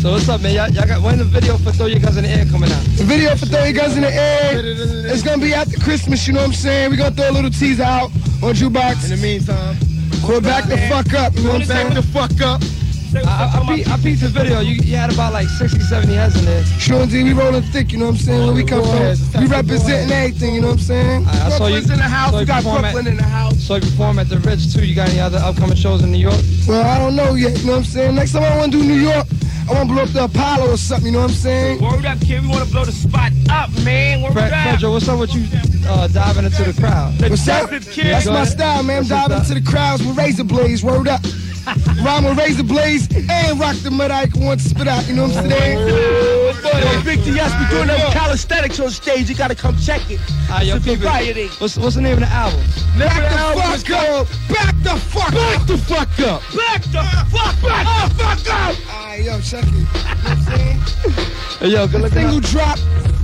So 0.01 0.11
what's 0.13 0.29
up, 0.29 0.39
man? 0.39 0.55
Y'all, 0.55 0.69
y'all 0.69 0.87
got 0.87 1.01
when 1.01 1.17
the 1.17 1.25
video 1.25 1.57
for 1.57 1.73
Throw 1.73 1.87
Your 1.87 1.99
Guns 1.99 2.15
in 2.15 2.23
the 2.23 2.29
Air 2.29 2.45
coming 2.45 2.71
out? 2.71 2.81
The 2.95 3.03
video 3.03 3.35
for 3.35 3.47
Throw 3.47 3.65
Your 3.65 3.73
Guns 3.73 3.97
in 3.97 4.03
the 4.03 4.13
Air 4.13 4.63
is 4.63 5.23
gonna 5.23 5.41
be 5.41 5.53
after 5.53 5.77
Christmas, 5.77 6.25
you 6.25 6.31
know 6.31 6.39
what 6.39 6.47
I'm 6.47 6.53
saying? 6.53 6.89
We're 6.89 6.95
gonna 6.95 7.15
throw 7.15 7.31
a 7.31 7.35
little 7.35 7.49
teaser 7.49 7.83
out 7.83 8.11
on 8.41 8.55
Jukebox. 8.55 9.11
In 9.11 9.19
the 9.19 9.21
meantime, 9.21 9.75
we're 10.25 10.39
back 10.39 10.69
the 10.69 10.77
fuck 10.87 11.13
up, 11.19 11.35
you 11.35 11.43
know 11.43 11.49
what 11.49 11.61
I'm 11.63 11.67
saying? 11.67 11.87
Back 11.89 11.95
the 11.95 12.01
fuck 12.01 12.41
up. 12.41 12.61
I, 13.15 13.21
I, 13.21 13.59
I, 13.59 13.75
peep, 13.75 13.87
I 13.87 13.97
peeped 13.97 14.21
the 14.21 14.27
video. 14.27 14.59
You, 14.59 14.75
you 14.75 14.95
had 14.95 15.11
about 15.11 15.33
like 15.33 15.47
60, 15.47 15.79
70 15.79 16.13
heads 16.13 16.37
in 16.37 16.45
there. 16.45 16.63
Sure, 16.63 17.05
D, 17.05 17.23
we 17.23 17.33
rolling 17.33 17.63
thick, 17.63 17.91
you 17.91 17.97
know 17.97 18.05
what 18.05 18.15
I'm 18.15 18.17
saying? 18.17 18.45
Where 18.45 18.55
we 18.55 18.63
come 18.63 18.83
from, 18.83 19.41
we 19.41 19.47
representing 19.47 20.11
everything, 20.11 20.55
you 20.55 20.61
know 20.61 20.67
what 20.67 20.73
I'm 20.73 20.79
saying? 20.79 21.27
I, 21.27 21.47
I 21.47 21.49
saw 21.49 21.67
you. 21.67 21.77
In 21.77 21.83
the 21.83 21.97
house, 21.97 22.31
saw 22.31 22.37
we 22.37 22.41
you 22.41 22.47
got 22.47 22.63
perform 22.63 22.81
Brooklyn 22.81 23.07
at, 23.07 23.11
in 23.11 23.17
the 23.17 23.23
house. 23.23 23.57
Saw 23.59 23.75
you 23.75 23.81
perform 23.81 24.19
at 24.19 24.29
the 24.29 24.37
Ridge 24.39 24.73
too. 24.73 24.85
You 24.85 24.95
got 24.95 25.09
any 25.09 25.19
other 25.19 25.39
upcoming 25.39 25.75
shows 25.75 26.03
in 26.03 26.11
New 26.11 26.19
York? 26.19 26.41
Well, 26.67 26.85
I 26.85 26.97
don't 26.99 27.15
know 27.15 27.33
yet, 27.33 27.57
you 27.59 27.65
know 27.65 27.73
what 27.73 27.77
I'm 27.79 27.83
saying? 27.85 28.15
Next 28.15 28.33
time 28.33 28.43
I 28.43 28.55
wanna 28.57 28.71
do 28.71 28.83
New 28.83 28.99
York, 28.99 29.25
I 29.67 29.73
wanna 29.73 29.91
blow 29.91 30.03
up 30.03 30.09
the 30.09 30.23
Apollo 30.25 30.71
or 30.71 30.77
something, 30.77 31.07
you 31.07 31.13
know 31.13 31.21
what 31.21 31.31
I'm 31.31 31.35
saying? 31.35 31.81
Word 31.81 32.05
up, 32.05 32.19
kid. 32.21 32.41
We 32.41 32.47
want 32.47 32.65
to 32.65 32.71
blow 32.71 32.85
the 32.85 32.91
spot 32.91 33.31
up, 33.49 33.69
man. 33.83 34.21
Word 34.21 34.33
Fred, 34.33 34.53
up. 34.53 34.75
Pedro, 34.75 34.91
what's 34.91 35.07
up 35.07 35.19
with 35.19 35.33
you 35.33 35.45
uh, 35.87 36.07
diving 36.07 36.45
into 36.45 36.63
the 36.63 36.79
crowd? 36.79 37.19
What's 37.21 37.47
up? 37.47 37.69
That's 37.69 38.25
my 38.25 38.45
style, 38.45 38.83
man. 38.83 39.03
I'm 39.03 39.07
diving 39.07 39.37
into 39.37 39.53
the 39.55 39.61
crowds 39.61 40.05
with 40.05 40.17
razor 40.17 40.43
blades. 40.43 40.83
Word 40.83 41.07
up. 41.07 41.21
Rhyme 42.03 42.23
with 42.23 42.37
razor 42.37 42.63
blades 42.63 43.07
and 43.13 43.59
rock 43.59 43.75
the 43.77 43.91
mud 43.91 44.11
icon 44.11 44.43
once 44.45 44.63
spit 44.63 44.87
out. 44.87 45.07
You 45.07 45.15
know 45.15 45.27
what 45.27 45.37
I'm 45.37 45.49
saying? 45.49 45.79
Yo, 45.79 47.01
Big 47.03 47.23
DS, 47.23 47.51
we 47.59 47.75
doing 47.75 47.87
them 47.87 48.11
calisthenics 48.11 48.79
on 48.79 48.89
stage. 48.89 49.29
You 49.29 49.35
gotta 49.35 49.55
come 49.55 49.77
check 49.77 50.01
it. 50.09 50.19
Ah, 50.49 50.61
yo, 50.61 50.77
It's 50.77 50.87
a 50.87 50.95
variety. 50.95 51.47
What's, 51.59 51.77
what's 51.77 51.95
the 51.95 52.01
name 52.01 52.13
of 52.13 52.19
the 52.21 52.27
album? 52.27 52.59
Back 52.97 53.15
Never 53.15 53.21
the 53.21 53.27
album 53.39 53.71
is 53.73 53.83
fuck 53.83 53.99
up. 53.99 54.27
Back 54.49 54.75
the 54.83 54.95
fuck 54.99 55.33
up! 55.33 55.33
Back 55.33 55.59
up. 55.59 55.67
the 55.67 55.77
fuck 55.77 56.19
up. 56.19 56.41
Back 56.55 56.81
the 56.83 57.03
fuck 57.29 57.61
Back 57.61 57.87
up. 57.87 58.09
the 58.09 58.15
fuck 58.15 58.49
up. 58.49 58.95
Alright, 58.95 59.23
yo, 59.23 59.39
check 59.41 59.63
it. 59.63 59.71
You 59.71 59.79
know 59.79 59.83
what 59.83 60.27
I'm 60.27 60.41
saying? 60.43 60.79
Hey, 61.59 61.67
yo, 61.69 61.87
good 61.87 62.01
looking 62.01 62.17
Single 62.17 62.37
out. 62.37 62.43
drop 62.43 62.79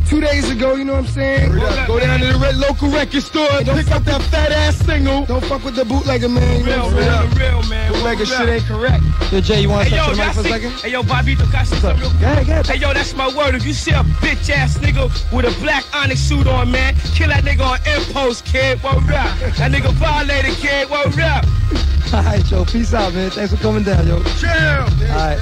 two 0.07 0.21
days 0.21 0.49
ago, 0.49 0.75
you 0.75 0.83
know 0.85 0.93
what 0.93 1.05
I'm 1.05 1.07
saying? 1.07 1.51
Go 1.87 1.99
down 1.99 2.19
to 2.19 2.27
the 2.33 2.37
red 2.39 2.55
local 2.57 2.89
record 2.89 3.23
store. 3.23 3.47
Pick 3.59 3.91
up 3.91 4.03
that 4.03 4.21
fat 4.23 4.51
ass 4.51 4.75
single. 4.77 5.25
Don't 5.25 5.43
fuck 5.45 5.63
with 5.63 5.75
the 5.75 5.85
bootlegger, 5.85 6.29
man. 6.29 6.59
You 6.59 6.65
know 6.67 6.89
Real, 6.89 6.95
what 6.95 7.37
real, 7.37 7.59
real, 7.61 7.69
man. 7.69 7.91
Bootlegger 7.93 8.25
shit 8.25 8.49
ain't 8.49 8.63
correct. 8.65 9.03
Yo, 9.31 9.41
Jay, 9.41 9.61
you 9.61 9.69
want 9.69 9.87
to 9.87 9.95
Hey 9.95 9.97
touch 9.97 10.07
yo, 10.09 10.15
the 10.15 10.23
mic 10.25 10.33
for 10.33 10.41
a 10.41 10.43
second? 10.43 10.71
hey 10.81 10.91
yo, 10.91 11.01
Bobbito, 11.03 11.45
say 11.65 11.77
something 11.77 11.99
real 12.01 12.09
quick? 12.11 12.21
Go 12.21 12.27
ahead. 12.53 12.67
Hey 12.67 12.77
yo, 12.77 12.93
that's 12.93 13.13
my 13.15 13.27
word. 13.35 13.55
If 13.55 13.65
you 13.65 13.73
see 13.73 13.91
a 13.91 14.03
bitch 14.21 14.49
ass 14.49 14.77
nigga 14.77 15.09
with 15.33 15.45
a 15.45 15.59
black 15.61 15.83
onyx 15.95 16.19
suit 16.21 16.47
on, 16.47 16.71
man, 16.71 16.95
kill 17.15 17.29
that 17.29 17.43
nigga 17.43 17.61
on 17.65 17.79
impulse, 17.97 18.41
kid. 18.41 18.81
Word 18.83 18.97
up. 19.09 19.37
That 19.57 19.71
nigga 19.71 19.91
violated, 19.93 20.55
kid. 20.57 20.89
Word 20.89 21.19
up. 21.19 21.45
All 22.13 22.21
right, 22.23 22.51
yo, 22.51 22.63
peace 22.65 22.93
out, 22.93 23.13
man. 23.13 23.31
Thanks 23.31 23.53
for 23.53 23.59
coming 23.61 23.83
down, 23.83 24.07
yo. 24.07 24.21
Chill. 24.37 24.49
All 24.49 25.15
right. 25.15 25.39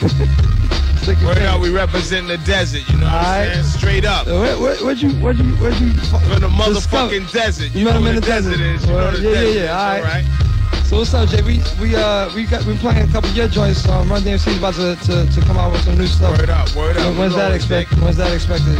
Stick 1.10 1.18
your 1.22 1.28
Word 1.30 1.38
finger. 1.38 1.58
we 1.58 1.70
represent 1.70 2.28
the 2.28 2.38
desert, 2.38 2.88
you 2.88 2.96
know 2.98 3.06
what 3.06 3.14
I'm 3.14 3.24
Alright. 3.24 3.52
saying? 3.52 3.64
Straight 3.64 4.04
up. 4.04 4.26
Where, 4.28 4.56
where, 4.60 4.76
where'd 4.76 5.02
you, 5.02 5.10
where'd 5.14 5.38
you, 5.38 5.44
where'd 5.56 5.74
you? 5.80 5.90
From 5.94 6.20
the 6.40 6.46
discover- 6.48 6.48
motherfucking 6.48 7.32
desert. 7.32 7.74
You 7.74 7.84
met 7.86 7.94
know 7.94 7.98
him 8.00 8.06
in 8.06 8.14
what 8.14 8.22
the 8.22 8.30
desert. 8.30 8.60
is. 8.60 8.86
You 8.86 8.92
know 8.92 9.10
the 9.10 9.18
yeah, 9.22 9.28
yeah, 9.30 9.34
desert 9.40 9.58
yeah, 9.58 9.80
alright. 9.80 10.04
alright? 10.04 10.24
So 10.90 10.96
what's 10.98 11.14
up, 11.14 11.28
Jay? 11.28 11.40
We 11.42 11.62
we 11.80 11.94
uh 11.94 12.34
we 12.34 12.46
got 12.46 12.64
we 12.66 12.76
playing 12.78 13.08
a 13.08 13.12
couple 13.12 13.30
of 13.30 13.36
your 13.36 13.46
joints. 13.46 13.86
Um, 13.88 14.10
Run 14.10 14.22
DMC's 14.22 14.58
about 14.58 14.74
to, 14.74 14.96
to, 15.06 15.24
to 15.30 15.40
come 15.42 15.56
out 15.56 15.70
with 15.70 15.82
some 15.82 15.96
new 15.96 16.08
stuff. 16.08 16.36
Word 16.36 16.50
up, 16.50 16.74
word 16.74 16.96
up. 16.96 17.16
When's 17.16 17.36
that 17.36 17.52
expected? 17.52 18.00
When's 18.02 18.16
that 18.16 18.32
expected? 18.34 18.74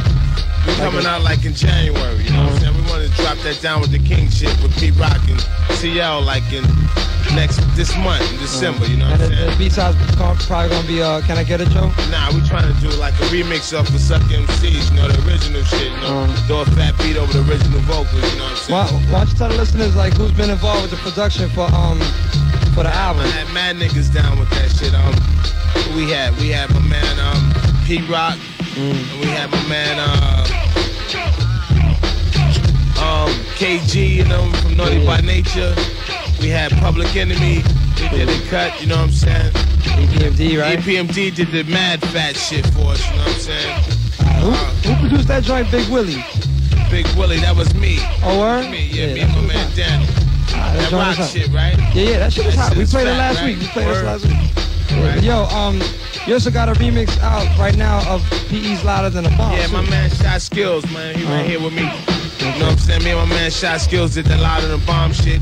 We 0.67 0.75
coming 0.75 1.07
out 1.07 1.23
like 1.23 1.45
in 1.47 1.55
January, 1.55 2.19
you 2.25 2.31
know 2.33 2.45
what 2.45 2.53
I'm 2.53 2.59
saying? 2.61 2.75
We 2.75 2.83
want 2.91 3.07
to 3.09 3.11
drop 3.23 3.39
that 3.39 3.61
down 3.63 3.81
with 3.81 3.93
the 3.93 3.99
King 3.99 4.29
shit 4.29 4.53
with 4.61 4.77
Pete 4.77 4.95
Rock 4.99 5.17
and 5.31 5.41
CL 5.79 6.21
like 6.23 6.45
in 6.53 6.65
next 7.33 7.63
this 7.77 7.97
month, 7.97 8.21
in 8.33 8.37
December, 8.41 8.85
you 8.85 8.97
know 8.99 9.09
what 9.09 9.21
And 9.21 9.23
I'm 9.23 9.31
the, 9.31 9.37
saying? 9.37 9.51
the 9.53 9.57
B-side's 9.57 10.47
probably 10.47 10.69
gonna 10.69 10.87
be 10.87 11.01
uh, 11.01 11.23
Can 11.23 11.39
I 11.39 11.45
Get 11.45 11.63
It, 11.63 11.69
Joe? 11.71 11.89
Nah, 12.13 12.29
we 12.35 12.45
trying 12.45 12.69
to 12.69 12.77
do 12.81 12.91
like 13.01 13.15
a 13.15 13.27
remix 13.33 13.73
of 13.73 13.89
for 13.89 13.97
Sucker 13.99 14.25
MCs, 14.37 14.91
you 14.91 14.97
know, 15.01 15.09
the 15.09 15.17
original 15.31 15.63
shit, 15.65 15.89
you 15.93 16.01
know, 16.05 16.29
Um. 16.29 16.35
throw 16.45 16.61
a 16.61 16.67
fat 16.77 16.93
beat 16.99 17.17
over 17.17 17.33
the 17.33 17.41
original 17.51 17.81
vocals, 17.89 18.21
you 18.33 18.39
know 18.39 18.45
what 18.45 18.53
I'm 18.53 18.57
saying? 18.59 18.77
Why, 18.77 19.13
why 19.13 19.19
don't 19.25 19.31
you 19.33 19.37
tell 19.39 19.49
the 19.49 19.57
listeners 19.57 19.97
like 19.97 20.13
who's 20.15 20.33
been 20.33 20.51
involved 20.51 20.83
with 20.83 20.91
the 20.93 21.01
production 21.09 21.49
for 21.51 21.65
um 21.73 22.00
for 22.75 22.83
the 22.85 22.93
album? 22.93 23.23
I 23.25 23.29
had 23.29 23.53
mad 23.55 23.77
niggas 23.77 24.13
down 24.13 24.39
with 24.39 24.51
that 24.51 24.71
shit. 24.71 24.95
Um, 24.95 25.15
we 25.97 26.11
had 26.11 26.37
we 26.39 26.49
had 26.49 26.71
my 26.71 26.81
man 26.81 27.19
um 27.21 27.53
Pete 27.87 28.09
Rock, 28.09 28.37
Mm. 28.71 28.95
and 28.95 29.21
we 29.21 29.27
had 29.27 29.51
my 29.51 29.63
man 29.69 29.99
uh 29.99 30.47
um 33.01 33.31
KG, 33.59 34.09
you 34.17 34.25
know, 34.25 34.51
from 34.63 34.77
Naughty 34.77 35.05
by 35.05 35.21
Nature. 35.21 35.75
We 36.41 36.49
had 36.49 36.71
Public 36.79 37.15
Enemy. 37.17 37.63
We 38.01 38.09
did 38.09 38.29
a 38.29 38.49
cut, 38.49 38.81
you 38.81 38.87
know 38.87 38.97
what 38.97 39.05
I'm 39.09 39.13
saying? 39.13 39.53
EPMD, 39.53 40.61
right? 40.61 40.79
EPMD 40.79 41.35
did 41.35 41.51
the 41.51 41.65
mad 41.65 42.01
fat 42.13 42.37
shit 42.37 42.65
for 42.69 42.93
us, 42.93 43.05
you 43.11 43.17
know 43.17 43.25
what 43.25 43.35
I'm 43.35 43.41
saying? 43.41 43.83
Who, 44.41 44.51
who 44.89 45.01
produced 45.01 45.29
that 45.29 45.43
joint, 45.43 45.71
Big 45.71 45.89
Willie? 45.91 46.25
Big 46.91 47.07
Willie, 47.17 47.39
that 47.41 47.55
was 47.57 47.75
me. 47.75 47.99
Oh, 48.23 48.39
word? 48.41 48.71
Me, 48.71 48.89
yeah, 48.91 49.07
Yeah, 49.07 49.15
me 49.15 49.21
and 49.21 49.33
my 49.35 49.41
man 49.43 49.77
Danny. 49.77 50.07
That 50.53 50.93
rock 50.93 51.29
shit, 51.29 51.49
right? 51.53 51.77
Yeah, 51.95 52.03
yeah, 52.03 52.19
that 52.19 52.33
shit 52.33 52.47
is 52.47 52.55
hot. 52.55 52.77
We 52.77 52.85
played 52.87 53.07
it 53.07 53.17
last 53.17 53.43
week. 53.45 53.59
We 53.61 53.67
played 53.69 53.89
this 53.89 54.03
last 54.03 54.25
week. 54.27 55.23
Yo, 55.23 55.45
um, 55.55 55.81
you 56.27 56.35
also 56.35 56.51
got 56.51 56.69
a 56.69 56.73
remix 56.73 57.17
out 57.21 57.47
right 57.59 57.77
now 57.77 57.99
of 58.13 58.23
PE's 58.49 58.83
Louder 58.85 59.09
Than 59.11 59.27
a 59.27 59.31
Bomb. 59.37 59.53
Yeah, 59.53 59.69
my 59.69 59.89
man 59.89 60.11
Shot 60.11 60.41
Skills, 60.43 60.85
man. 60.93 61.15
He 61.17 61.25
Uh-huh. 61.25 61.35
right 61.35 61.47
here 61.47 61.61
with 61.61 61.73
me. 61.73 61.83
You 62.41 62.47
know 62.59 62.67
what 62.67 62.73
I'm 62.73 62.79
saying? 62.79 63.05
Me 63.05 63.11
and 63.11 63.19
my 63.29 63.37
man 63.37 63.51
Shot 63.51 63.81
Skills 63.81 64.15
did 64.15 64.25
the 64.27 64.37
lot 64.39 64.63
of 64.65 64.71
the 64.71 64.79
bomb 64.87 65.13
shit. 65.13 65.41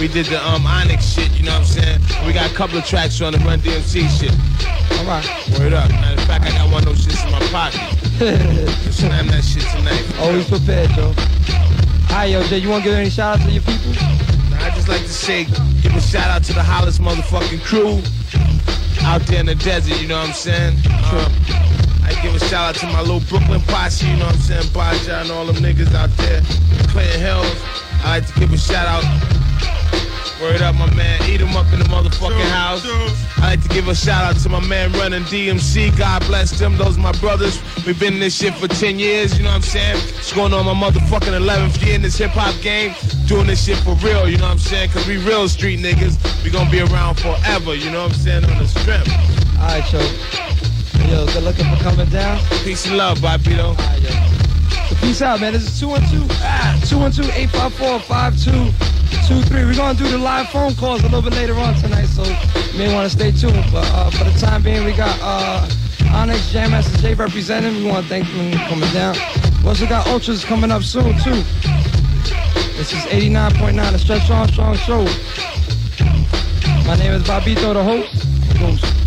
We 0.00 0.08
did 0.08 0.26
the 0.26 0.44
um 0.46 0.66
Onyx 0.66 1.04
shit, 1.14 1.30
you 1.32 1.44
know 1.44 1.52
what 1.52 1.60
I'm 1.60 1.64
saying? 1.64 2.00
We 2.26 2.32
got 2.32 2.50
a 2.50 2.54
couple 2.54 2.76
of 2.78 2.84
tracks 2.84 3.20
on 3.22 3.32
the 3.32 3.38
Run 3.38 3.60
DMC 3.60 4.08
shit. 4.18 4.32
All 4.98 5.06
right. 5.06 5.24
Word 5.58 5.72
up. 5.72 5.88
Matter 5.90 6.20
of 6.20 6.26
fact, 6.26 6.44
I 6.44 6.50
got 6.50 6.70
one 6.70 6.82
of 6.82 6.88
those 6.90 7.06
shits 7.06 7.24
in 7.24 7.30
my 7.32 7.40
pocket. 7.48 7.80
Slam 8.92 9.28
that 9.28 9.42
shit 9.44 9.62
tonight. 9.74 10.04
Always 10.20 10.46
prepared, 10.48 10.90
Joe. 10.90 11.14
Hi, 12.12 12.26
yo, 12.26 12.42
Jay, 12.48 12.58
you 12.58 12.68
want 12.68 12.82
to 12.84 12.90
give 12.90 12.98
any 12.98 13.08
shout 13.08 13.38
out 13.40 13.46
to 13.46 13.50
your 13.52 13.62
people? 13.62 14.29
I 14.60 14.70
just 14.74 14.88
like 14.88 15.02
to 15.02 15.08
say, 15.08 15.44
give 15.82 15.94
a 15.94 16.00
shout 16.00 16.28
out 16.28 16.44
to 16.44 16.52
the 16.52 16.62
Hollis 16.62 16.98
motherfucking 16.98 17.64
crew 17.64 18.02
out 19.02 19.22
there 19.22 19.40
in 19.40 19.46
the 19.46 19.54
desert, 19.54 20.00
you 20.00 20.08
know 20.08 20.18
what 20.18 20.28
I'm 20.28 20.34
saying? 20.34 20.76
Um, 21.10 21.32
I 22.04 22.18
give 22.22 22.34
a 22.34 22.40
shout 22.40 22.76
out 22.76 22.80
to 22.80 22.86
my 22.86 23.00
little 23.00 23.20
Brooklyn 23.20 23.60
posse, 23.62 24.06
you 24.06 24.16
know 24.16 24.26
what 24.26 24.34
I'm 24.34 24.40
saying? 24.40 24.72
Baja 24.72 25.22
and 25.22 25.30
all 25.30 25.46
them 25.46 25.56
niggas 25.56 25.94
out 25.94 26.10
there, 26.18 26.42
Clinton 26.88 27.20
Hills. 27.20 27.56
I 28.04 28.18
like 28.18 28.26
to 28.26 28.40
give 28.40 28.52
a 28.52 28.58
shout 28.58 28.86
out. 28.86 29.29
Word 30.40 30.62
up, 30.62 30.74
my 30.76 30.88
man. 30.94 31.20
Eat 31.28 31.42
'em 31.42 31.54
up 31.54 31.70
in 31.70 31.80
the 31.80 31.84
motherfucking 31.84 32.50
house. 32.50 32.82
I 33.36 33.50
like 33.50 33.62
to 33.62 33.68
give 33.68 33.88
a 33.88 33.94
shout 33.94 34.24
out 34.24 34.40
to 34.42 34.48
my 34.48 34.60
man 34.60 34.90
running 34.92 35.24
DMC. 35.24 35.90
God 35.98 36.24
bless 36.26 36.58
them. 36.58 36.78
Those 36.78 36.96
are 36.96 37.00
my 37.00 37.12
brothers. 37.12 37.60
We've 37.86 37.98
been 38.00 38.14
in 38.14 38.20
this 38.20 38.36
shit 38.36 38.54
for 38.54 38.66
10 38.66 38.98
years, 38.98 39.36
you 39.36 39.44
know 39.44 39.50
what 39.50 39.56
I'm 39.56 39.62
saying? 39.62 39.98
It's 40.18 40.32
going 40.32 40.54
on 40.54 40.64
my 40.64 40.72
motherfucking 40.72 41.34
11th 41.34 41.84
year 41.84 41.94
in 41.96 42.00
this 42.00 42.16
hip 42.16 42.30
hop 42.30 42.54
game. 42.62 42.94
Doing 43.26 43.48
this 43.48 43.64
shit 43.66 43.76
for 43.78 43.94
real, 43.96 44.26
you 44.30 44.38
know 44.38 44.44
what 44.44 44.52
I'm 44.52 44.58
saying? 44.58 44.88
Cause 44.90 45.06
we 45.06 45.18
real 45.18 45.46
street 45.46 45.78
niggas. 45.78 46.16
We 46.42 46.48
gonna 46.48 46.70
be 46.70 46.80
around 46.80 47.16
forever, 47.20 47.74
you 47.74 47.90
know 47.90 48.04
what 48.04 48.12
I'm 48.12 48.18
saying? 48.18 48.44
On 48.46 48.56
the 48.56 48.66
strip. 48.66 49.06
All 49.60 49.68
right, 49.68 49.84
Joe. 49.84 50.00
Yo, 51.06 51.26
good 51.26 51.42
looking 51.42 51.68
for 51.68 51.82
coming 51.82 52.08
down. 52.08 52.40
Peace 52.64 52.86
and 52.86 52.96
love, 52.96 53.18
Bobbito. 53.18 53.76
So 54.88 54.94
peace 55.02 55.20
out, 55.20 55.40
man. 55.40 55.52
This 55.52 55.64
is 55.64 55.78
212 55.80 56.30
ah, 56.40 56.80
212-854-5223. 59.10 59.50
We're 59.66 59.74
going 59.74 59.96
to 59.96 60.04
do 60.04 60.10
the 60.10 60.18
live 60.18 60.48
phone 60.50 60.74
calls 60.74 61.00
a 61.00 61.04
little 61.04 61.22
bit 61.22 61.34
later 61.34 61.54
on 61.54 61.74
tonight, 61.74 62.06
so 62.06 62.22
you 62.24 62.78
may 62.78 62.94
want 62.94 63.10
to 63.10 63.16
stay 63.16 63.32
tuned. 63.32 63.64
But 63.72 63.88
uh, 63.92 64.10
for 64.10 64.24
the 64.24 64.32
time 64.38 64.62
being, 64.62 64.84
we 64.84 64.92
got 64.92 65.18
uh, 65.22 65.68
Onyx 66.12 66.50
Jam 66.52 66.70
Master 66.70 66.96
Jay 66.98 67.14
representing. 67.14 67.76
We 67.76 67.90
want 67.90 68.04
to 68.04 68.08
thank 68.08 68.26
them 68.28 68.52
for 68.52 68.58
coming 68.68 68.92
down. 68.92 69.16
We 69.62 69.68
also 69.68 69.86
got 69.86 70.06
Ultras 70.06 70.44
coming 70.44 70.70
up 70.70 70.82
soon, 70.82 71.16
too. 71.18 71.42
This 72.76 72.92
is 72.92 73.04
89.9, 73.10 73.92
the 73.92 73.98
Stretch 73.98 74.30
Armstrong 74.30 74.76
Show. 74.76 75.04
My 76.86 76.96
name 76.96 77.12
is 77.12 77.22
Bobbito, 77.24 77.74
the 77.74 77.84
host. 77.84 78.26
Ghost. 78.58 78.99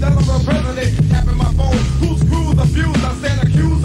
That 0.00 0.12
I'm 0.12 0.18
a 0.18 0.44
president. 0.44 1.10
Tapping 1.10 1.36
my 1.36 1.52
phone. 1.54 1.76
Who's 1.98 2.20
screwed? 2.20 2.56
The 2.56 2.66
fuse. 2.66 3.04
I 3.04 3.14
stand 3.14 3.48
accused. 3.48 3.77